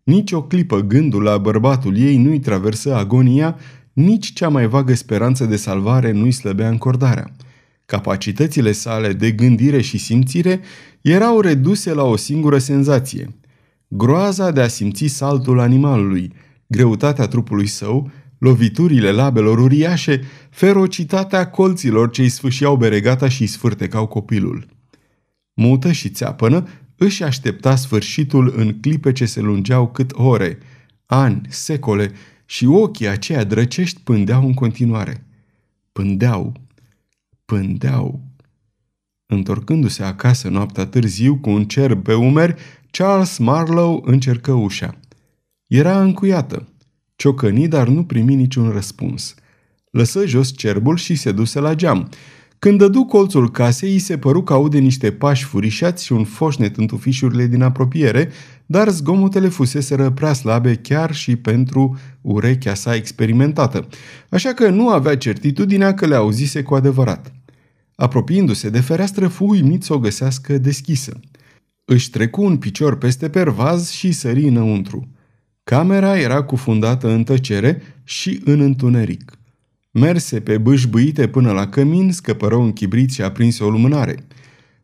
Nici 0.04 0.32
o 0.32 0.42
clipă 0.42 0.80
gândul 0.80 1.22
la 1.22 1.38
bărbatul 1.38 1.96
ei 1.96 2.16
nu-i 2.16 2.40
traversă 2.40 2.94
agonia, 2.94 3.58
nici 3.92 4.32
cea 4.32 4.48
mai 4.48 4.66
vagă 4.66 4.94
speranță 4.94 5.44
de 5.44 5.56
salvare 5.56 6.12
nu-i 6.12 6.32
slăbea 6.32 6.68
încordarea. 6.68 7.32
Capacitățile 7.84 8.72
sale 8.72 9.12
de 9.12 9.30
gândire 9.30 9.80
și 9.80 9.98
simțire 9.98 10.60
erau 11.00 11.40
reduse 11.40 11.94
la 11.94 12.02
o 12.02 12.16
singură 12.16 12.58
senzație. 12.58 13.34
Groaza 13.88 14.50
de 14.50 14.60
a 14.60 14.68
simți 14.68 15.06
saltul 15.06 15.58
animalului, 15.58 16.32
greutatea 16.66 17.26
trupului 17.26 17.66
său, 17.66 18.10
loviturile 18.38 19.10
labelor 19.10 19.58
uriașe, 19.58 20.20
ferocitatea 20.50 21.50
colților 21.50 22.10
ce 22.10 22.22
îi 22.22 22.28
sfâșiau 22.28 22.76
beregata 22.76 23.28
și 23.28 23.40
îi 23.40 23.46
sfârtecau 23.46 24.06
copilul. 24.06 24.66
Mută 25.54 25.92
și 25.92 26.08
țeapănă 26.08 26.68
își 27.02 27.22
aștepta 27.22 27.76
sfârșitul 27.76 28.52
în 28.56 28.80
clipe 28.80 29.12
ce 29.12 29.24
se 29.24 29.40
lungeau 29.40 29.88
cât 29.88 30.12
ore, 30.14 30.58
ani, 31.06 31.40
secole 31.48 32.12
și 32.44 32.66
ochii 32.66 33.08
aceia 33.08 33.44
drăcești 33.44 34.00
pândeau 34.00 34.46
în 34.46 34.54
continuare. 34.54 35.26
Pândeau, 35.92 36.52
pândeau. 37.44 38.20
Întorcându-se 39.26 40.02
acasă 40.02 40.48
noaptea 40.48 40.86
târziu 40.86 41.36
cu 41.36 41.50
un 41.50 41.64
cer 41.64 41.94
pe 41.94 42.14
umeri, 42.14 42.54
Charles 42.90 43.38
Marlowe 43.38 44.00
încercă 44.04 44.52
ușa. 44.52 44.98
Era 45.66 46.02
încuiată. 46.02 46.68
Ciocăni, 47.16 47.68
dar 47.68 47.88
nu 47.88 48.04
primi 48.04 48.34
niciun 48.34 48.70
răspuns. 48.70 49.34
Lăsă 49.90 50.26
jos 50.26 50.56
cerbul 50.56 50.96
și 50.96 51.14
se 51.14 51.32
duse 51.32 51.60
la 51.60 51.74
geam. 51.74 52.08
Când 52.64 52.78
dădu 52.78 53.04
colțul 53.04 53.50
casei, 53.50 53.92
îi 53.92 53.98
se 53.98 54.18
păru 54.18 54.42
că 54.42 54.52
aude 54.52 54.78
niște 54.78 55.12
pași 55.12 55.44
furișați 55.44 56.04
și 56.04 56.12
un 56.12 56.24
foșnet 56.24 56.76
în 56.76 56.86
tufișurile 56.86 57.46
din 57.46 57.62
apropiere, 57.62 58.30
dar 58.66 58.88
zgomotele 58.88 59.48
fuseseră 59.48 60.10
prea 60.10 60.32
slabe 60.32 60.74
chiar 60.74 61.14
și 61.14 61.36
pentru 61.36 61.98
urechea 62.20 62.74
sa 62.74 62.94
experimentată, 62.94 63.88
așa 64.28 64.52
că 64.52 64.68
nu 64.68 64.88
avea 64.88 65.16
certitudinea 65.16 65.94
că 65.94 66.06
le 66.06 66.14
auzise 66.14 66.62
cu 66.62 66.74
adevărat. 66.74 67.32
Apropiindu-se 67.94 68.70
de 68.70 68.80
fereastră, 68.80 69.28
fu 69.28 69.44
uimit 69.44 69.82
să 69.82 69.92
o 69.92 69.98
găsească 69.98 70.58
deschisă. 70.58 71.20
Își 71.84 72.10
trecu 72.10 72.42
un 72.42 72.56
picior 72.56 72.98
peste 72.98 73.28
pervaz 73.28 73.90
și 73.90 74.12
sări 74.12 74.48
înăuntru. 74.48 75.08
Camera 75.64 76.18
era 76.18 76.42
cufundată 76.42 77.08
în 77.08 77.24
tăcere 77.24 77.82
și 78.04 78.40
în 78.44 78.60
întuneric. 78.60 79.36
Merse 79.92 80.40
pe 80.40 80.58
bâșbâite 80.58 81.28
până 81.28 81.52
la 81.52 81.68
cămin, 81.68 82.12
scăpără 82.12 82.54
un 82.54 82.72
chibrit 82.72 83.10
și 83.10 83.22
aprinse 83.22 83.64
o 83.64 83.70
lumânare. 83.70 84.26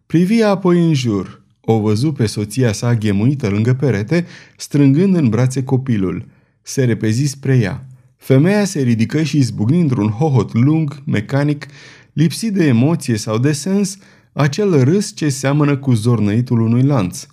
Privi 0.06 0.42
apoi 0.42 0.86
în 0.86 0.94
jur. 0.94 1.42
O 1.60 1.80
văzu 1.80 2.12
pe 2.12 2.26
soția 2.26 2.72
sa 2.72 2.94
ghemuită 2.94 3.48
lângă 3.48 3.74
perete, 3.74 4.26
strângând 4.56 5.16
în 5.16 5.28
brațe 5.28 5.64
copilul. 5.64 6.26
Se 6.62 6.84
repezi 6.84 7.24
spre 7.24 7.56
ea. 7.56 7.86
Femeia 8.16 8.64
se 8.64 8.80
ridică 8.82 9.22
și 9.22 9.36
izbucni 9.36 9.80
într-un 9.80 10.08
hohot 10.08 10.52
lung, 10.52 11.02
mecanic, 11.04 11.66
lipsit 12.12 12.52
de 12.52 12.66
emoție 12.66 13.16
sau 13.16 13.38
de 13.38 13.52
sens, 13.52 13.98
acel 14.32 14.84
râs 14.84 15.14
ce 15.14 15.28
seamănă 15.28 15.76
cu 15.76 15.92
zornăitul 15.92 16.60
unui 16.60 16.82
lanț– 16.82 17.26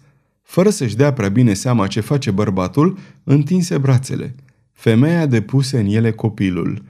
fără 0.56 0.70
să-și 0.70 0.96
dea 0.96 1.14
prea 1.14 1.30
bine 1.30 1.54
seama 1.54 1.88
ce 1.88 2.00
face 2.00 2.32
bărbatul, 2.32 2.98
întinse 3.24 3.78
brațele. 3.78 4.36
Femeia 4.72 5.26
depuse 5.26 5.80
în 5.80 5.86
ele 5.86 6.12
copilul. 6.12 6.84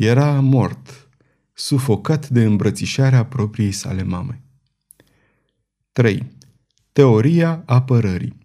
Era 0.00 0.40
mort, 0.40 1.08
sufocat 1.52 2.28
de 2.28 2.44
îmbrățișarea 2.44 3.24
propriei 3.24 3.72
sale 3.72 4.02
mame. 4.02 4.42
3. 5.92 6.26
Teoria 6.92 7.62
apărării 7.66 8.36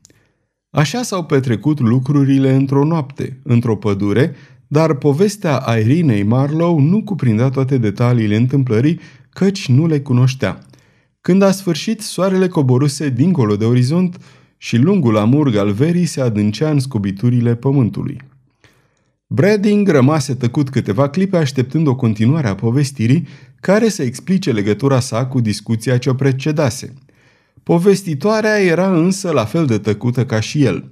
Așa 0.69 1.03
s-au 1.03 1.25
petrecut 1.25 1.79
lucrurile 1.79 2.53
într-o 2.53 2.85
noapte, 2.85 3.39
într-o 3.43 3.75
pădure, 3.75 4.35
dar 4.67 4.93
povestea 4.93 5.63
Irinei 5.79 6.23
Marlow 6.23 6.79
nu 6.79 7.03
cuprindea 7.03 7.49
toate 7.49 7.77
detaliile 7.77 8.35
întâmplării, 8.35 8.99
căci 9.29 9.67
nu 9.67 9.87
le 9.87 9.99
cunoștea. 9.99 10.59
Când 11.21 11.41
a 11.41 11.51
sfârșit, 11.51 12.01
soarele 12.01 12.47
coboruse 12.47 13.09
dincolo 13.09 13.55
de 13.55 13.65
orizont 13.65 14.17
și 14.57 14.77
lungul 14.77 15.17
amurg 15.17 15.55
al 15.55 15.71
verii 15.71 16.05
se 16.05 16.21
adâncea 16.21 16.69
în 16.69 16.79
scubiturile 16.79 17.55
pământului. 17.55 18.33
Brading 19.35 19.87
rămase 19.87 20.35
tăcut 20.35 20.69
câteva 20.69 21.09
clipe 21.09 21.37
așteptând 21.37 21.87
o 21.87 21.95
continuare 21.95 22.47
a 22.47 22.55
povestirii 22.55 23.27
care 23.59 23.89
să 23.89 24.03
explice 24.03 24.51
legătura 24.51 24.99
sa 24.99 25.25
cu 25.25 25.39
discuția 25.39 25.97
ce 25.97 26.09
o 26.09 26.13
precedase. 26.13 26.93
Povestitoarea 27.63 28.61
era 28.61 28.97
însă 28.97 29.31
la 29.31 29.45
fel 29.45 29.65
de 29.65 29.77
tăcută 29.77 30.25
ca 30.25 30.39
și 30.39 30.63
el. 30.63 30.91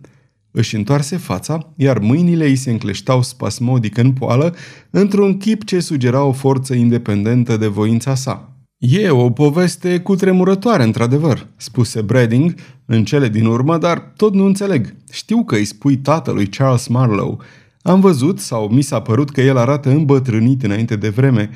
Își 0.52 0.76
întoarse 0.76 1.18
fața, 1.18 1.74
iar 1.76 2.00
mâinile 2.00 2.46
îi 2.46 2.56
se 2.56 2.72
încleștau 2.72 3.22
spasmodic 3.22 3.98
în 3.98 4.12
poală, 4.12 4.56
într-un 4.90 5.38
chip 5.38 5.66
ce 5.66 5.80
sugera 5.80 6.24
o 6.24 6.32
forță 6.32 6.74
independentă 6.74 7.58
de 7.58 7.68
voința 7.68 8.16
sa. 8.16 8.58
E 8.78 9.10
o 9.10 9.30
poveste 9.30 10.00
cutremurătoare, 10.00 10.84
într-adevăr, 10.84 11.48
spuse 11.58 12.02
Brading 12.02 12.54
în 12.86 13.04
cele 13.04 13.30
din 13.30 13.46
urmă, 13.46 13.78
dar 13.78 14.14
tot 14.16 14.34
nu 14.34 14.46
înțeleg. 14.46 14.96
Știu 15.12 15.44
că 15.44 15.56
îi 15.56 15.66
spui 15.66 15.98
tatălui 15.98 16.48
Charles 16.48 16.88
Marlowe. 16.88 17.38
Am 17.84 18.00
văzut 18.00 18.40
sau 18.40 18.68
mi 18.68 18.82
s-a 18.82 19.02
părut 19.02 19.30
că 19.30 19.42
el 19.42 19.58
arată 19.58 19.90
îmbătrânit 19.90 20.64
înainte 20.64 20.96
de 20.96 21.10
vreme, 21.10 21.50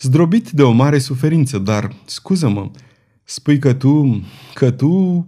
zdrobit 0.00 0.50
de 0.50 0.62
o 0.62 0.70
mare 0.70 0.98
suferință, 0.98 1.58
dar, 1.58 1.92
scuză-mă, 2.04 2.70
spui 3.24 3.58
că 3.58 3.72
tu, 3.72 4.22
că 4.54 4.70
tu, 4.70 5.24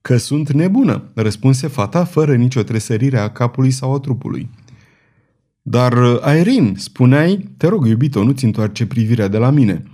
că 0.00 0.16
sunt 0.16 0.52
nebună, 0.52 1.10
răspunse 1.14 1.66
fata 1.66 2.04
fără 2.04 2.34
nicio 2.34 2.62
tresărire 2.62 3.18
a 3.18 3.30
capului 3.30 3.70
sau 3.70 3.94
a 3.94 3.98
trupului. 3.98 4.50
Dar, 5.62 5.92
Irene, 6.38 6.72
spuneai, 6.76 7.48
te 7.56 7.66
rog, 7.66 7.86
iubito, 7.86 8.24
nu-ți 8.24 8.44
întoarce 8.44 8.86
privirea 8.86 9.28
de 9.28 9.38
la 9.38 9.50
mine– 9.50 9.82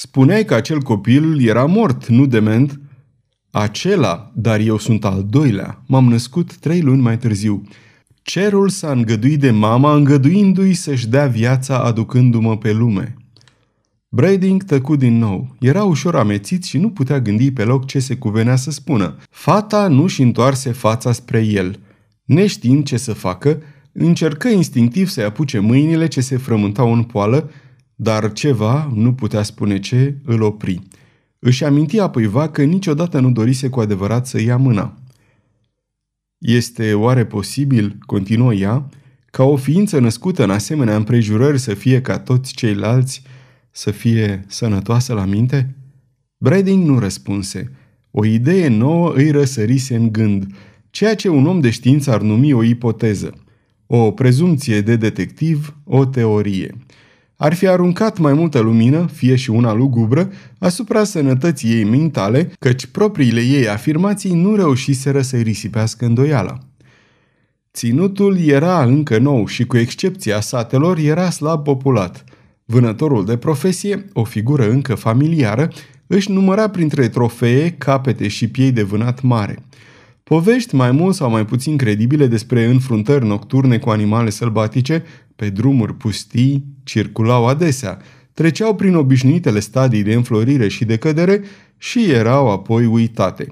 Spuneai 0.00 0.44
că 0.44 0.54
acel 0.54 0.80
copil 0.80 1.48
era 1.48 1.64
mort, 1.64 2.06
nu 2.06 2.26
dement? 2.26 2.80
Acela, 3.50 4.32
dar 4.34 4.60
eu 4.60 4.78
sunt 4.78 5.04
al 5.04 5.26
doilea. 5.30 5.82
M-am 5.86 6.08
născut 6.08 6.56
trei 6.56 6.80
luni 6.80 7.00
mai 7.00 7.18
târziu. 7.18 7.62
Cerul 8.28 8.68
s-a 8.68 8.90
îngăduit 8.90 9.40
de 9.40 9.50
mama, 9.50 9.94
îngăduindu-i 9.94 10.74
să-și 10.74 11.08
dea 11.08 11.26
viața 11.26 11.78
aducându-mă 11.78 12.56
pe 12.56 12.72
lume. 12.72 13.16
Brading 14.08 14.62
tăcu 14.62 14.96
din 14.96 15.18
nou. 15.18 15.56
Era 15.60 15.84
ușor 15.84 16.16
amețit 16.16 16.64
și 16.64 16.78
nu 16.78 16.90
putea 16.90 17.20
gândi 17.20 17.52
pe 17.52 17.64
loc 17.64 17.86
ce 17.86 17.98
se 17.98 18.16
cuvenea 18.16 18.56
să 18.56 18.70
spună. 18.70 19.16
Fata 19.30 19.88
nu-și 19.88 20.22
întoarse 20.22 20.72
fața 20.72 21.12
spre 21.12 21.40
el. 21.40 21.78
Neștiind 22.24 22.84
ce 22.84 22.96
să 22.96 23.12
facă, 23.12 23.62
încercă 23.92 24.48
instinctiv 24.48 25.08
să-i 25.08 25.24
apuce 25.24 25.58
mâinile 25.58 26.06
ce 26.06 26.20
se 26.20 26.36
frământau 26.36 26.92
în 26.92 27.02
poală, 27.02 27.50
dar 27.94 28.32
ceva, 28.32 28.90
nu 28.94 29.14
putea 29.14 29.42
spune 29.42 29.80
ce, 29.80 30.16
îl 30.24 30.42
opri. 30.42 30.82
Își 31.38 31.64
aminti 31.64 32.00
apoi 32.00 32.30
că 32.52 32.62
niciodată 32.62 33.20
nu 33.20 33.30
dorise 33.30 33.68
cu 33.68 33.80
adevărat 33.80 34.26
să 34.26 34.40
ia 34.40 34.56
mâna. 34.56 34.98
Este 36.38 36.94
oare 36.94 37.26
posibil, 37.26 37.96
continuă 38.06 38.54
ea, 38.54 38.88
ca 39.30 39.42
o 39.42 39.56
ființă 39.56 39.98
născută 39.98 40.42
în 40.42 40.50
asemenea 40.50 40.96
împrejurări 40.96 41.58
să 41.58 41.74
fie 41.74 42.00
ca 42.00 42.18
toți 42.18 42.52
ceilalți, 42.52 43.22
să 43.70 43.90
fie 43.90 44.44
sănătoasă 44.46 45.12
la 45.12 45.24
minte? 45.24 45.76
Brading 46.36 46.86
nu 46.86 46.98
răspunse. 46.98 47.72
O 48.10 48.24
idee 48.24 48.68
nouă 48.68 49.12
îi 49.14 49.30
răsărise 49.30 49.96
în 49.96 50.12
gând, 50.12 50.46
ceea 50.90 51.14
ce 51.14 51.28
un 51.28 51.46
om 51.46 51.60
de 51.60 51.70
știință 51.70 52.12
ar 52.12 52.20
numi 52.20 52.52
o 52.52 52.62
ipoteză, 52.62 53.34
o 53.86 54.10
prezumție 54.10 54.80
de 54.80 54.96
detectiv, 54.96 55.76
o 55.84 56.04
teorie– 56.04 56.74
ar 57.40 57.54
fi 57.54 57.66
aruncat 57.66 58.18
mai 58.18 58.32
multă 58.32 58.58
lumină, 58.58 59.08
fie 59.12 59.36
și 59.36 59.50
una 59.50 59.72
lugubră, 59.72 60.30
asupra 60.58 61.04
sănătății 61.04 61.70
ei 61.70 61.84
mentale, 61.84 62.52
căci 62.58 62.86
propriile 62.86 63.40
ei 63.40 63.68
afirmații 63.68 64.34
nu 64.34 64.54
reușiseră 64.54 65.22
să-i 65.22 65.42
risipească 65.42 66.04
îndoiala. 66.04 66.58
Ținutul 67.72 68.38
era 68.38 68.82
încă 68.82 69.18
nou 69.18 69.46
și, 69.46 69.64
cu 69.64 69.76
excepția 69.76 70.40
satelor, 70.40 70.98
era 70.98 71.30
slab 71.30 71.64
populat. 71.64 72.24
Vânătorul 72.64 73.24
de 73.24 73.36
profesie, 73.36 74.04
o 74.12 74.24
figură 74.24 74.70
încă 74.70 74.94
familiară, 74.94 75.68
își 76.06 76.30
număra 76.30 76.68
printre 76.68 77.08
trofee, 77.08 77.70
capete 77.70 78.28
și 78.28 78.48
piei 78.48 78.72
de 78.72 78.82
vânat 78.82 79.22
mare. 79.22 79.58
Povești 80.22 80.74
mai 80.74 80.90
mult 80.90 81.14
sau 81.14 81.30
mai 81.30 81.44
puțin 81.44 81.76
credibile 81.76 82.26
despre 82.26 82.64
înfruntări 82.64 83.26
nocturne 83.26 83.78
cu 83.78 83.90
animale 83.90 84.30
sălbatice 84.30 85.04
pe 85.38 85.50
drumuri 85.50 85.94
pustii 85.94 86.64
circulau 86.84 87.46
adesea, 87.46 87.98
treceau 88.32 88.74
prin 88.74 88.94
obișnuitele 88.94 89.60
stadii 89.60 90.02
de 90.02 90.14
înflorire 90.14 90.68
și 90.68 90.84
de 90.84 90.96
cădere 90.96 91.42
și 91.76 92.10
erau 92.10 92.50
apoi 92.50 92.86
uitate. 92.86 93.46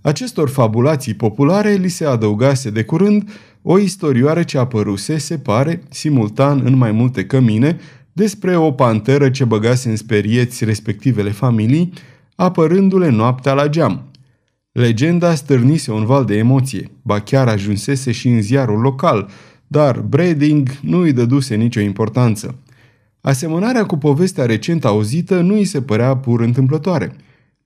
Acestor 0.00 0.48
fabulații 0.48 1.14
populare 1.14 1.72
li 1.72 1.88
se 1.88 2.04
adăugase 2.04 2.70
de 2.70 2.84
curând 2.84 3.30
o 3.62 3.78
istorioară 3.78 4.42
ce 4.42 4.58
apăruse, 4.58 5.18
se 5.18 5.38
pare, 5.38 5.82
simultan 5.88 6.60
în 6.64 6.76
mai 6.76 6.92
multe 6.92 7.26
cămine, 7.26 7.78
despre 8.12 8.56
o 8.56 8.70
panteră 8.70 9.30
ce 9.30 9.44
băgase 9.44 9.90
în 9.90 9.96
sperieți 9.96 10.64
respectivele 10.64 11.30
familii, 11.30 11.92
apărându-le 12.34 13.08
noaptea 13.08 13.52
la 13.52 13.68
geam. 13.68 14.10
Legenda 14.72 15.34
stârnise 15.34 15.92
un 15.92 16.04
val 16.04 16.24
de 16.24 16.36
emoție, 16.36 16.90
ba 17.02 17.20
chiar 17.20 17.48
ajunsese 17.48 18.12
și 18.12 18.28
în 18.28 18.42
ziarul 18.42 18.80
local– 18.80 19.28
dar 19.72 20.00
Brading 20.00 20.68
nu 20.82 20.98
îi 20.98 21.12
dăduse 21.12 21.54
nicio 21.54 21.80
importanță. 21.80 22.58
Asemănarea 23.20 23.86
cu 23.86 23.96
povestea 23.96 24.46
recent 24.46 24.84
auzită 24.84 25.40
nu 25.40 25.54
îi 25.54 25.64
se 25.64 25.82
părea 25.82 26.16
pur 26.16 26.40
întâmplătoare. 26.40 27.16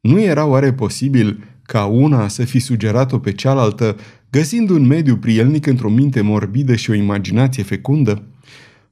Nu 0.01 0.21
era 0.21 0.47
oare 0.47 0.73
posibil 0.73 1.45
ca 1.63 1.85
una 1.85 2.29
să 2.29 2.45
fi 2.45 2.59
sugerat-o 2.59 3.19
pe 3.19 3.33
cealaltă, 3.33 3.97
găsind 4.31 4.71
un 4.71 4.87
mediu 4.87 5.17
prielnic 5.17 5.67
într-o 5.67 5.91
minte 5.91 6.21
morbidă 6.21 6.75
și 6.75 6.91
o 6.91 6.95
imaginație 6.95 7.63
fecundă? 7.63 8.23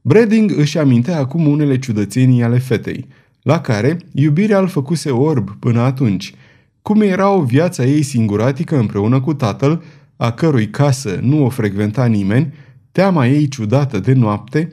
Brading 0.03 0.53
își 0.57 0.79
amintea 0.79 1.19
acum 1.19 1.47
unele 1.47 1.79
ciudățenii 1.79 2.43
ale 2.43 2.59
fetei, 2.59 3.07
la 3.43 3.61
care 3.61 3.97
iubirea 4.13 4.59
îl 4.59 4.69
făcuse 4.69 5.11
orb 5.11 5.51
până 5.59 5.81
atunci. 5.81 6.35
Cum 6.83 7.01
era 7.01 7.31
o 7.31 7.43
viața 7.43 7.85
ei 7.85 8.03
singuratică 8.03 8.79
împreună 8.79 9.21
cu 9.21 9.35
tatăl, 9.35 9.83
a 10.17 10.31
cărui 10.31 10.71
casă 10.71 11.19
nu 11.23 11.45
o 11.45 11.49
frecventa 11.49 12.07
nimeni, 12.07 12.53
teama 12.93 13.27
ei 13.27 13.49
ciudată 13.49 13.99
de 13.99 14.13
noapte, 14.13 14.73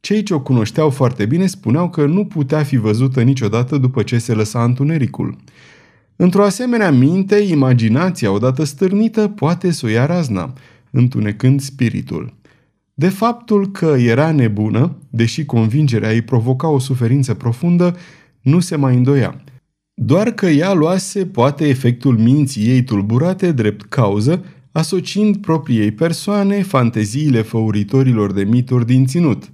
cei 0.00 0.22
ce 0.22 0.34
o 0.34 0.40
cunoșteau 0.40 0.90
foarte 0.90 1.26
bine 1.26 1.46
spuneau 1.46 1.90
că 1.90 2.06
nu 2.06 2.24
putea 2.24 2.62
fi 2.62 2.76
văzută 2.76 3.22
niciodată 3.22 3.76
după 3.76 4.02
ce 4.02 4.18
se 4.18 4.34
lăsa 4.34 4.64
întunericul. 4.64 5.36
Într-o 6.16 6.44
asemenea 6.44 6.90
minte, 6.90 7.36
imaginația 7.36 8.32
odată 8.32 8.64
stârnită 8.64 9.28
poate 9.28 9.70
să 9.70 9.86
o 9.86 9.88
ia 9.88 10.06
razna, 10.06 10.52
întunecând 10.90 11.60
spiritul. 11.60 12.34
De 12.94 13.08
faptul 13.08 13.70
că 13.70 13.96
era 13.98 14.32
nebună, 14.32 14.96
deși 15.10 15.44
convingerea 15.44 16.12
ei 16.12 16.22
provoca 16.22 16.68
o 16.68 16.78
suferință 16.78 17.34
profundă, 17.34 17.96
nu 18.40 18.60
se 18.60 18.76
mai 18.76 18.96
îndoia. 18.96 19.42
Doar 19.94 20.30
că 20.30 20.46
ea 20.46 20.72
luase 20.72 21.26
poate 21.26 21.68
efectul 21.68 22.18
minții 22.18 22.68
ei 22.68 22.82
tulburate 22.82 23.52
drept 23.52 23.82
cauză 23.82 24.44
asociind 24.72 25.36
propriei 25.36 25.90
persoane 25.90 26.62
fanteziile 26.62 27.42
făuritorilor 27.42 28.32
de 28.32 28.44
mituri 28.44 28.86
din 28.86 29.06
ținut. 29.06 29.50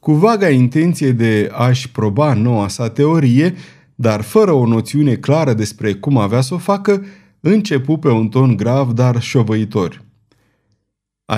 Cu 0.00 0.12
vaga 0.12 0.48
intenție 0.48 1.12
de 1.12 1.50
a-și 1.52 1.90
proba 1.90 2.34
noua 2.34 2.68
sa 2.68 2.88
teorie, 2.88 3.54
dar 3.94 4.20
fără 4.20 4.52
o 4.52 4.66
noțiune 4.66 5.14
clară 5.14 5.52
despre 5.52 5.94
cum 5.94 6.16
avea 6.16 6.40
să 6.40 6.54
o 6.54 6.58
facă, 6.58 7.04
începu 7.40 7.96
pe 7.96 8.08
un 8.08 8.28
ton 8.28 8.56
grav, 8.56 8.92
dar 8.92 9.20
șovăitor. 9.20 10.04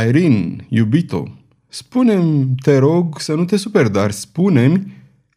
Irene, 0.07 0.67
iubito, 0.69 1.37
spune-mi, 1.69 2.55
te 2.63 2.79
rog, 2.79 3.21
să 3.21 3.35
nu 3.35 3.45
te 3.45 3.57
super, 3.57 3.89
dar 3.89 4.11
spune-mi, 4.11 4.93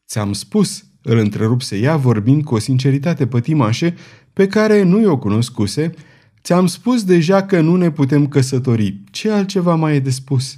ți-am 0.08 0.34
spus, 0.34 0.84
îl 1.02 1.18
întrerupse 1.18 1.78
ea 1.78 1.96
vorbind 1.96 2.44
cu 2.44 2.56
o 2.56 2.60
sinceritate 2.60 3.28
pătimașă 3.28 3.94
pe 4.34 4.48
care 4.48 4.84
nu 4.84 5.00
i-o 5.00 5.18
cunoscuse, 5.18 5.92
Ți-am 6.44 6.68
spus 6.68 7.04
deja 7.04 7.44
că 7.44 7.62
nu 7.62 7.76
ne 7.76 7.92
putem 7.92 8.28
căsători. 8.28 9.00
Ce 9.12 9.32
altceva 9.32 9.76
mai 9.76 9.96
e 9.96 10.00
de 10.00 10.10
spus?" 10.10 10.58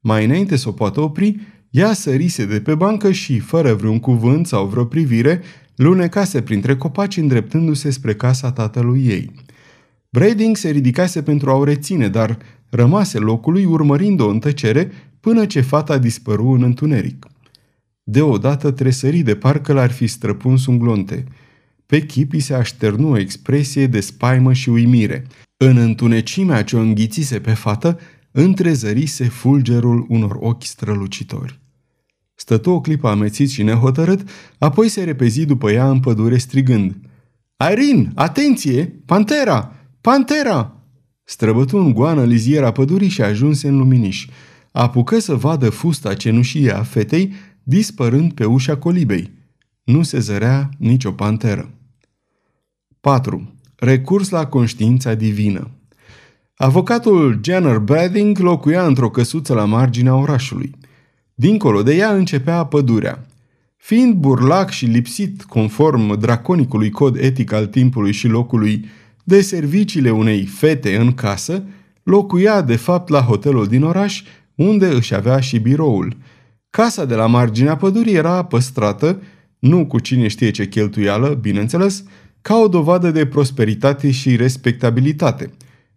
Mai 0.00 0.24
înainte 0.24 0.56
să 0.56 0.68
o 0.68 0.72
poată 0.72 1.00
opri, 1.00 1.40
ea 1.70 1.92
sărise 1.92 2.46
de 2.46 2.60
pe 2.60 2.74
bancă 2.74 3.12
și, 3.12 3.38
fără 3.38 3.74
vreun 3.74 3.98
cuvânt 3.98 4.46
sau 4.46 4.66
vreo 4.66 4.84
privire, 4.84 5.42
lunecase 5.76 6.42
printre 6.42 6.76
copaci 6.76 7.16
îndreptându-se 7.16 7.90
spre 7.90 8.14
casa 8.14 8.52
tatălui 8.52 9.06
ei. 9.06 9.30
Brading 10.08 10.56
se 10.56 10.70
ridicase 10.70 11.22
pentru 11.22 11.50
a 11.50 11.54
o 11.54 11.64
reține, 11.64 12.08
dar 12.08 12.38
rămase 12.68 13.18
locului 13.18 13.64
urmărind-o 13.64 14.28
în 14.28 14.38
tăcere 14.38 14.92
până 15.20 15.46
ce 15.46 15.60
fata 15.60 15.98
dispăru 15.98 16.48
în 16.48 16.62
întuneric. 16.62 17.26
Deodată 18.02 18.70
tresări 18.70 19.18
de 19.18 19.34
parcă 19.34 19.72
l-ar 19.72 19.90
fi 19.90 20.06
străpuns 20.06 20.66
un 20.66 20.78
glonte– 20.78 21.24
pe 21.86 22.06
chip 22.06 22.32
îi 22.32 22.40
se 22.40 22.54
așternu 22.54 23.10
o 23.10 23.18
expresie 23.18 23.86
de 23.86 24.00
spaimă 24.00 24.52
și 24.52 24.68
uimire. 24.68 25.26
În 25.56 25.76
întunecimea 25.76 26.64
ce 26.64 26.76
o 26.76 26.80
înghițise 26.80 27.40
pe 27.40 27.52
fată, 27.52 28.00
întrezărise 28.30 29.24
fulgerul 29.24 30.06
unor 30.08 30.36
ochi 30.40 30.64
strălucitori. 30.64 31.60
Stătu 32.34 32.70
o 32.70 32.80
clipă 32.80 33.08
amețit 33.08 33.50
și 33.50 33.62
nehotărât, 33.62 34.28
apoi 34.58 34.88
se 34.88 35.04
repezi 35.04 35.44
după 35.44 35.70
ea 35.70 35.90
în 35.90 36.00
pădure 36.00 36.38
strigând 36.38 36.96
Irene, 37.70 38.12
atenție! 38.14 39.02
Pantera! 39.06 39.72
Pantera! 40.00 40.76
Străbătu 41.24 41.76
în 41.76 41.92
goană 41.92 42.24
liziera 42.24 42.70
pădurii 42.70 43.08
și 43.08 43.22
ajunse 43.22 43.68
în 43.68 43.76
luminiș. 43.76 44.26
Apucă 44.72 45.18
să 45.18 45.34
vadă 45.34 45.70
fusta 45.70 46.14
cenușie 46.14 46.70
a 46.70 46.82
fetei, 46.82 47.32
dispărând 47.62 48.32
pe 48.32 48.44
ușa 48.44 48.76
colibei. 48.76 49.30
Nu 49.84 50.02
se 50.02 50.18
zărea 50.18 50.68
nicio 50.78 51.10
panteră. 51.10 51.70
4. 53.00 53.54
Recurs 53.76 54.28
la 54.28 54.46
conștiința 54.46 55.14
divină 55.14 55.70
Avocatul 56.56 57.40
Jenner 57.42 57.78
Brading 57.78 58.38
locuia 58.38 58.86
într-o 58.86 59.10
căsuță 59.10 59.54
la 59.54 59.64
marginea 59.64 60.14
orașului. 60.14 60.70
Dincolo 61.34 61.82
de 61.82 61.94
ea 61.94 62.14
începea 62.14 62.64
pădurea. 62.64 63.26
Fiind 63.76 64.14
burlac 64.14 64.70
și 64.70 64.84
lipsit, 64.84 65.42
conform 65.42 66.18
draconicului 66.18 66.90
cod 66.90 67.16
etic 67.16 67.52
al 67.52 67.66
timpului 67.66 68.12
și 68.12 68.26
locului, 68.26 68.84
de 69.24 69.40
serviciile 69.40 70.10
unei 70.10 70.44
fete 70.44 70.96
în 70.96 71.12
casă, 71.12 71.62
locuia 72.02 72.62
de 72.62 72.76
fapt 72.76 73.08
la 73.08 73.20
hotelul 73.20 73.66
din 73.66 73.82
oraș, 73.82 74.22
unde 74.54 74.86
își 74.86 75.14
avea 75.14 75.40
și 75.40 75.58
biroul. 75.58 76.16
Casa 76.70 77.04
de 77.04 77.14
la 77.14 77.26
marginea 77.26 77.76
pădurii 77.76 78.14
era 78.14 78.44
păstrată, 78.44 79.22
nu 79.64 79.86
cu 79.86 79.98
cine 79.98 80.28
știe 80.28 80.50
ce 80.50 80.68
cheltuială, 80.68 81.38
bineînțeles, 81.40 82.04
ca 82.42 82.56
o 82.56 82.68
dovadă 82.68 83.10
de 83.10 83.26
prosperitate 83.26 84.10
și 84.10 84.36
respectabilitate. 84.36 85.50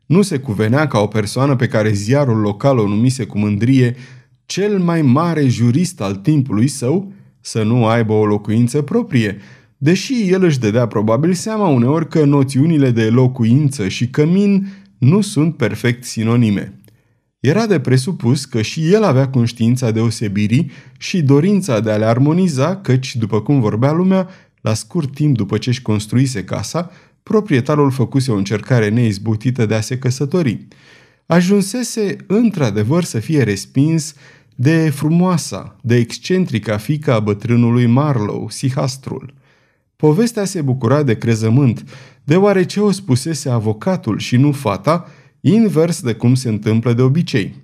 Nu 0.05 0.21
se 0.21 0.37
cuvenea 0.37 0.87
ca 0.87 0.99
o 0.99 1.07
persoană 1.07 1.55
pe 1.55 1.67
care 1.67 1.91
ziarul 1.91 2.39
local 2.39 2.77
o 2.77 2.87
numise 2.87 3.25
cu 3.25 3.37
mândrie 3.37 3.95
cel 4.45 4.79
mai 4.79 5.01
mare 5.01 5.47
jurist 5.47 6.01
al 6.01 6.15
timpului 6.15 6.67
său 6.67 7.11
să 7.39 7.63
nu 7.63 7.85
aibă 7.85 8.13
o 8.13 8.25
locuință 8.25 8.81
proprie, 8.81 9.37
deși 9.77 10.29
el 10.31 10.43
își 10.43 10.59
dădea 10.59 10.87
probabil 10.87 11.33
seama 11.33 11.67
uneori 11.67 12.07
că 12.07 12.25
noțiunile 12.25 12.91
de 12.91 13.09
locuință 13.09 13.87
și 13.87 14.09
cămin 14.09 14.67
nu 14.97 15.21
sunt 15.21 15.55
perfect 15.55 16.03
sinonime. 16.03 16.73
Era 17.39 17.65
de 17.65 17.79
presupus 17.79 18.45
că 18.45 18.61
și 18.61 18.93
el 18.93 19.03
avea 19.03 19.29
conștiința 19.29 19.91
deosebirii 19.91 20.71
și 20.97 21.21
dorința 21.21 21.79
de 21.79 21.91
a 21.91 21.97
le 21.97 22.05
armoniza, 22.05 22.77
căci, 22.77 23.15
după 23.15 23.41
cum 23.41 23.59
vorbea 23.59 23.91
lumea, 23.91 24.29
la 24.61 24.73
scurt 24.73 25.13
timp 25.13 25.35
după 25.35 25.57
ce 25.57 25.69
își 25.69 25.81
construise 25.81 26.43
casa, 26.43 26.91
proprietarul 27.23 27.91
făcuse 27.91 28.31
o 28.31 28.35
încercare 28.35 28.89
neizbutită 28.89 29.65
de 29.65 29.75
a 29.75 29.81
se 29.81 29.97
căsători. 29.97 30.67
Ajunsese 31.25 32.15
într-adevăr 32.27 33.03
să 33.03 33.19
fie 33.19 33.43
respins 33.43 34.13
de 34.55 34.89
frumoasa, 34.89 35.75
de 35.81 35.95
excentrica 35.95 36.77
fica 36.77 37.13
a 37.13 37.19
bătrânului 37.19 37.85
Marlow, 37.85 38.49
Sihastrul. 38.49 39.33
Povestea 39.95 40.45
se 40.45 40.61
bucura 40.61 41.03
de 41.03 41.17
crezământ, 41.17 41.83
deoarece 42.23 42.79
o 42.79 42.91
spusese 42.91 43.49
avocatul 43.49 44.17
și 44.17 44.37
nu 44.37 44.51
fata, 44.51 45.09
invers 45.41 46.01
de 46.01 46.13
cum 46.13 46.33
se 46.33 46.49
întâmplă 46.49 46.93
de 46.93 47.01
obicei. 47.01 47.55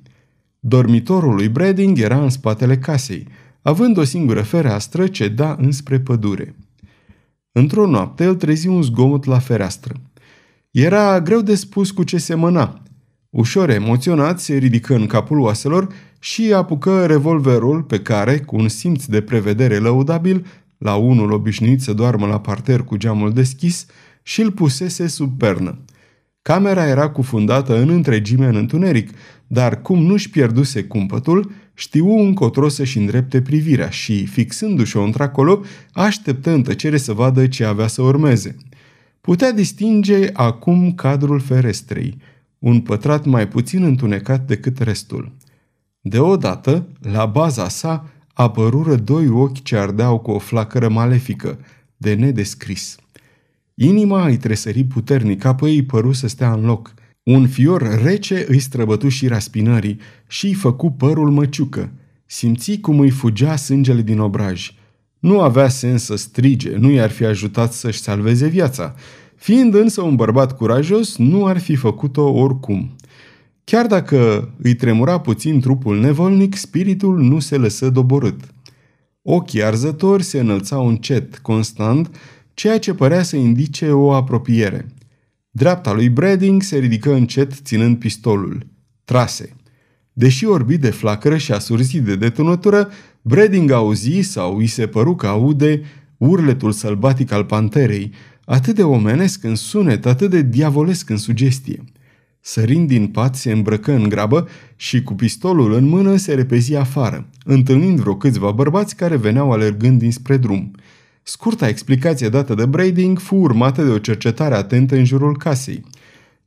Dormitorul 0.60 1.36
lui 1.36 1.48
Brading 1.48 2.00
era 2.00 2.24
în 2.24 2.30
spatele 2.30 2.78
casei, 2.78 3.28
având 3.62 3.98
o 3.98 4.04
singură 4.04 4.42
fereastră 4.42 5.08
ce 5.08 5.28
da 5.28 5.58
înspre 5.60 6.00
pădure. 6.00 6.56
Într-o 7.52 7.88
noapte 7.88 8.26
îl 8.26 8.36
trezi 8.36 8.68
un 8.68 8.82
zgomot 8.82 9.26
la 9.26 9.40
fereastră. 9.40 9.94
Era 10.72 11.22
greu 11.22 11.42
de 11.42 11.56
spus 11.56 11.92
cu 11.92 12.04
ce 12.04 12.18
semăna. 12.18 12.82
Ușor 13.30 13.70
emoționat, 13.70 14.40
se 14.40 14.58
ridică 14.58 14.96
în 14.96 15.06
capul 15.06 15.40
oaselor 15.40 15.88
și 16.20 16.54
apucă 16.54 17.06
revolverul 17.06 17.84
pe 17.84 18.00
care, 18.00 18.40
cu 18.40 18.56
un 18.56 18.68
simț 18.68 19.06
de 19.06 19.22
prevedere 19.22 19.78
lăudabil, 19.78 20.46
la 20.78 20.96
unul 20.96 21.32
obișnuit 21.32 21.82
să 21.82 21.94
doarmă 21.94 22.28
la 22.28 22.40
parter 22.40 22.84
cu 22.84 22.98
geamul 22.98 23.34
deschis, 23.34 23.86
și 24.24 24.42
îl 24.42 24.52
pusese 24.52 25.08
sub 25.08 25.38
pernă. 25.38 25.78
Camera 26.44 26.88
era 26.88 27.10
cufundată 27.10 27.78
în 27.78 27.90
întregime 27.90 28.46
în 28.46 28.56
întuneric, 28.56 29.10
dar 29.48 29.82
cum 29.82 30.04
nu-și 30.04 30.30
pierduse 30.30 30.84
cumpătul, 30.84 31.52
știu 31.74 32.20
încotro 32.20 32.68
să-și 32.68 32.98
îndrepte 32.98 33.42
privirea 33.42 33.90
și, 33.90 34.26
fixându-și-o 34.26 35.04
într-acolo, 35.04 35.62
așteptă 35.92 36.52
în 36.52 36.62
tăcere 36.62 36.98
să 36.98 37.14
vadă 37.14 37.48
ce 37.48 37.66
avea 37.66 37.88
să 37.88 38.02
urmeze. 38.02 38.56
Putea 39.22 39.52
distinge 39.52 40.30
acum 40.34 40.94
cadrul 40.94 41.40
ferestrei, 41.40 42.18
un 42.60 42.82
pătrat 42.82 43.26
mai 43.26 43.48
puțin 43.48 43.84
întunecat 43.84 44.48
decât 44.48 44.80
restul. 44.80 45.32
Deodată, 46.02 46.88
la 47.12 47.26
baza 47.26 47.68
sa, 47.70 48.10
apărură 48.34 48.96
doi 48.96 49.28
ochi 49.28 49.64
ce 49.64 49.78
ardeau 49.78 50.20
cu 50.20 50.32
o 50.32 50.40
flacără 50.40 50.90
malefică, 50.90 51.60
de 51.98 52.14
nedescris. 52.14 52.98
Inima 53.76 54.28
îi 54.28 54.38
tresări 54.38 54.84
puternic, 54.84 55.46
apoi 55.46 55.76
îi 55.76 55.84
păru 55.84 56.12
să 56.12 56.28
stea 56.28 56.54
în 56.54 56.66
loc. 56.66 56.94
Un 57.24 57.48
fior 57.48 58.02
rece 58.04 58.46
îi 58.48 58.60
străbătu 58.60 59.10
și 59.10 59.28
raspinării 59.28 60.00
și 60.28 60.46
îi 60.46 60.54
făcu 60.54 60.92
părul 60.92 61.30
măciucă. 61.32 61.92
Simți 62.26 62.78
cum 62.78 63.00
îi 63.00 63.10
fugea 63.10 63.56
sângele 63.56 64.02
din 64.02 64.20
obraj. 64.20 64.72
Nu 65.20 65.42
avea 65.42 65.68
sens 65.68 66.04
să 66.04 66.16
strige, 66.16 66.76
nu 66.76 66.90
i-ar 66.90 67.10
fi 67.10 67.26
ajutat 67.26 67.74
să-și 67.74 68.00
salveze 68.00 68.48
viața. 68.48 68.96
Fiind 69.36 69.74
însă 69.74 70.02
un 70.02 70.16
bărbat 70.16 70.58
curajos, 70.58 71.18
nu 71.18 71.46
ar 71.46 71.58
fi 71.58 71.76
făcut-o 71.76 72.32
oricum. 72.32 72.96
Chiar 73.64 73.88
dacă 73.88 74.50
îi 74.62 74.76
tremura 74.76 75.20
puțin 75.20 75.60
trupul 75.60 76.00
nevolnic, 76.00 76.56
spiritul 76.56 77.20
nu 77.20 77.40
se 77.40 77.58
lăsă 77.58 77.90
doborât. 77.90 78.40
Ochii 79.22 79.64
arzători 79.64 80.24
se 80.24 80.40
înălțau 80.40 80.88
încet, 80.88 81.38
constant, 81.38 82.16
ceea 82.54 82.80
ce 82.80 82.94
părea 82.94 83.24
să 83.24 83.36
indice 83.36 83.92
o 83.92 84.12
apropiere. 84.12 84.88
Dreapta 85.52 85.94
lui 85.94 86.10
Brading 86.10 86.62
se 86.62 86.78
ridică 86.78 87.14
încet 87.14 87.54
ținând 87.54 87.98
pistolul. 87.98 88.66
Trase. 89.06 89.56
Deși 90.14 90.46
orbit 90.46 90.82
de 90.82 90.90
flacără 90.90 91.38
și 91.38 91.52
asurzit 91.52 92.04
de 92.04 92.16
detonătură, 92.16 92.90
Brading 93.22 93.72
auzi 93.72 94.20
sau 94.20 94.58
îi 94.58 94.68
se 94.68 94.88
păru 94.88 95.16
că 95.16 95.28
aude 95.28 95.82
urletul 96.18 96.72
sălbatic 96.72 97.32
al 97.32 97.46
panterei, 97.46 98.12
atât 98.46 98.76
de 98.76 98.84
omenesc 98.84 99.44
în 99.44 99.56
sunet, 99.56 100.06
atât 100.06 100.30
de 100.30 100.42
diavolesc 100.42 101.10
în 101.10 101.18
sugestie. 101.18 101.84
Sărind 102.40 102.88
din 102.88 103.08
pat, 103.08 103.36
se 103.36 103.52
îmbrăcă 103.52 103.92
în 103.92 104.10
grabă 104.10 104.48
și 104.76 105.04
cu 105.04 105.14
pistolul 105.14 105.74
în 105.74 105.86
mână 105.86 106.16
se 106.16 106.34
repezi 106.34 106.76
afară, 106.76 107.30
întâlnind 107.46 108.00
vreo 108.00 108.16
câțiva 108.16 108.52
bărbați 108.52 108.96
care 108.96 109.16
veneau 109.16 109.52
alergând 109.52 110.00
dinspre 110.00 110.38
drum. 110.38 110.72
Scurta 111.24 111.68
explicație 111.68 112.30
dată 112.30 112.54
de 112.54 112.66
Brading 112.66 113.20
fu 113.20 113.36
urmată 113.36 113.84
de 113.84 113.90
o 113.90 113.98
cercetare 113.98 114.56
atentă 114.56 114.96
în 114.96 115.06
jurul 115.06 115.38
casei. 115.38 115.84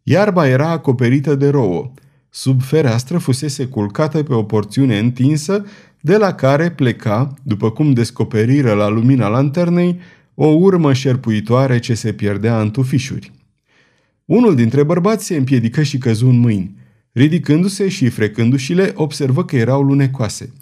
Iarba 0.02 0.48
era 0.48 0.70
acoperită 0.70 1.34
de 1.34 1.48
rouă. 1.48 1.92
Sub 2.30 2.62
fereastră 2.62 3.18
fusese 3.18 3.66
culcată 3.66 4.22
pe 4.22 4.34
o 4.34 4.42
porțiune 4.42 4.98
întinsă, 4.98 5.64
de 6.00 6.16
la 6.16 6.34
care 6.34 6.70
pleca, 6.70 7.34
după 7.42 7.70
cum 7.70 7.92
descoperiră 7.92 8.72
la 8.72 8.88
lumina 8.88 9.28
lanternei, 9.28 10.00
o 10.34 10.46
urmă 10.46 10.92
șerpuitoare 10.92 11.78
ce 11.78 11.94
se 11.94 12.12
pierdea 12.12 12.60
în 12.60 12.70
tufișuri. 12.70 13.32
Unul 14.24 14.54
dintre 14.54 14.82
bărbați 14.82 15.24
se 15.24 15.36
împiedică 15.36 15.82
și 15.82 15.98
căzu 15.98 16.28
în 16.28 16.38
mâini. 16.38 16.76
Ridicându-se 17.12 17.88
și 17.88 18.08
frecându-și-le, 18.08 18.92
observă 18.94 19.44
că 19.44 19.56
erau 19.56 19.82
lunecoase. 19.82 20.52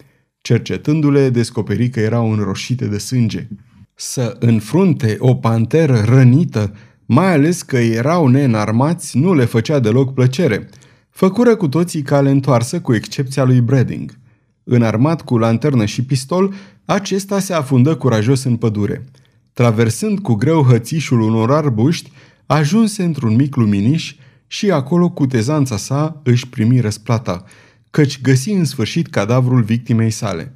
Cercetându-le, 0.40 1.30
descoperi 1.30 1.88
că 1.88 2.00
erau 2.00 2.32
înroșite 2.32 2.86
de 2.86 2.98
sânge. 2.98 3.48
Să 3.94 4.36
înfrunte 4.38 5.16
o 5.18 5.34
panteră 5.34 6.02
rănită, 6.06 6.74
mai 7.06 7.32
ales 7.32 7.62
că 7.62 7.76
erau 7.76 8.26
neînarmați, 8.26 9.18
nu 9.18 9.34
le 9.34 9.44
făcea 9.44 9.78
deloc 9.78 10.14
plăcere. 10.14 10.68
Făcură 11.10 11.56
cu 11.56 11.68
toții 11.68 12.02
cale 12.02 12.30
întoarsă, 12.30 12.80
cu 12.80 12.94
excepția 12.94 13.44
lui 13.44 13.60
Brading. 13.60 14.18
Înarmat 14.64 15.22
cu 15.22 15.38
lanternă 15.38 15.84
și 15.84 16.04
pistol, 16.04 16.54
acesta 16.84 17.38
se 17.38 17.52
afundă 17.52 17.96
curajos 17.96 18.44
în 18.44 18.56
pădure. 18.56 19.04
Traversând 19.52 20.18
cu 20.18 20.34
greu 20.34 20.62
hățișul 20.62 21.20
unor 21.20 21.52
arbuști, 21.52 22.12
ajunse 22.46 23.02
într-un 23.02 23.34
mic 23.34 23.56
luminiș 23.56 24.14
și 24.46 24.70
acolo 24.70 25.10
cu 25.10 25.26
tezanța 25.26 25.76
sa 25.76 26.20
își 26.24 26.48
primi 26.48 26.80
răsplata, 26.80 27.44
căci 27.90 28.20
găsi 28.20 28.50
în 28.50 28.64
sfârșit 28.64 29.08
cadavrul 29.08 29.62
victimei 29.62 30.10
sale. 30.10 30.52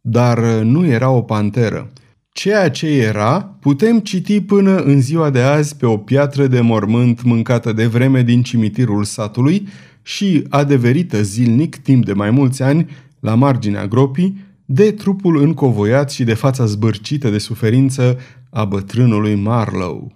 Dar 0.00 0.38
nu 0.62 0.86
era 0.86 1.10
o 1.10 1.22
panteră. 1.22 1.92
Ceea 2.32 2.70
ce 2.70 2.86
era, 2.86 3.42
putem 3.42 4.00
citi 4.00 4.40
până 4.40 4.76
în 4.76 5.00
ziua 5.00 5.30
de 5.30 5.40
azi 5.40 5.76
pe 5.76 5.86
o 5.86 5.96
piatră 5.96 6.46
de 6.46 6.60
mormânt 6.60 7.22
mâncată 7.22 7.72
de 7.72 7.86
vreme 7.86 8.22
din 8.22 8.42
cimitirul 8.42 9.04
satului 9.04 9.68
și 10.02 10.44
adeverită 10.48 11.22
zilnic 11.22 11.76
timp 11.76 12.04
de 12.04 12.12
mai 12.12 12.30
mulți 12.30 12.62
ani 12.62 12.90
la 13.20 13.34
marginea 13.34 13.86
gropii, 13.86 14.44
de 14.64 14.92
trupul 14.92 15.42
încovoiat 15.42 16.10
și 16.10 16.24
de 16.24 16.34
fața 16.34 16.64
zbârcită 16.64 17.30
de 17.30 17.38
suferință 17.38 18.18
a 18.50 18.64
bătrânului 18.64 19.34
Marlow. 19.34 20.12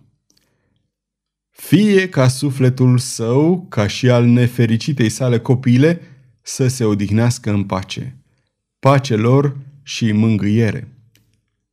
Fie 1.50 2.08
ca 2.08 2.28
sufletul 2.28 2.98
său, 2.98 3.66
ca 3.68 3.86
și 3.86 4.10
al 4.10 4.24
nefericitei 4.24 5.08
sale 5.08 5.38
copile, 5.38 6.00
să 6.42 6.66
se 6.66 6.84
odihnească 6.84 7.50
în 7.50 7.64
pace. 7.64 8.16
Pace 8.78 9.16
lor 9.16 9.56
și 9.82 10.12
mângâiere. 10.12 10.95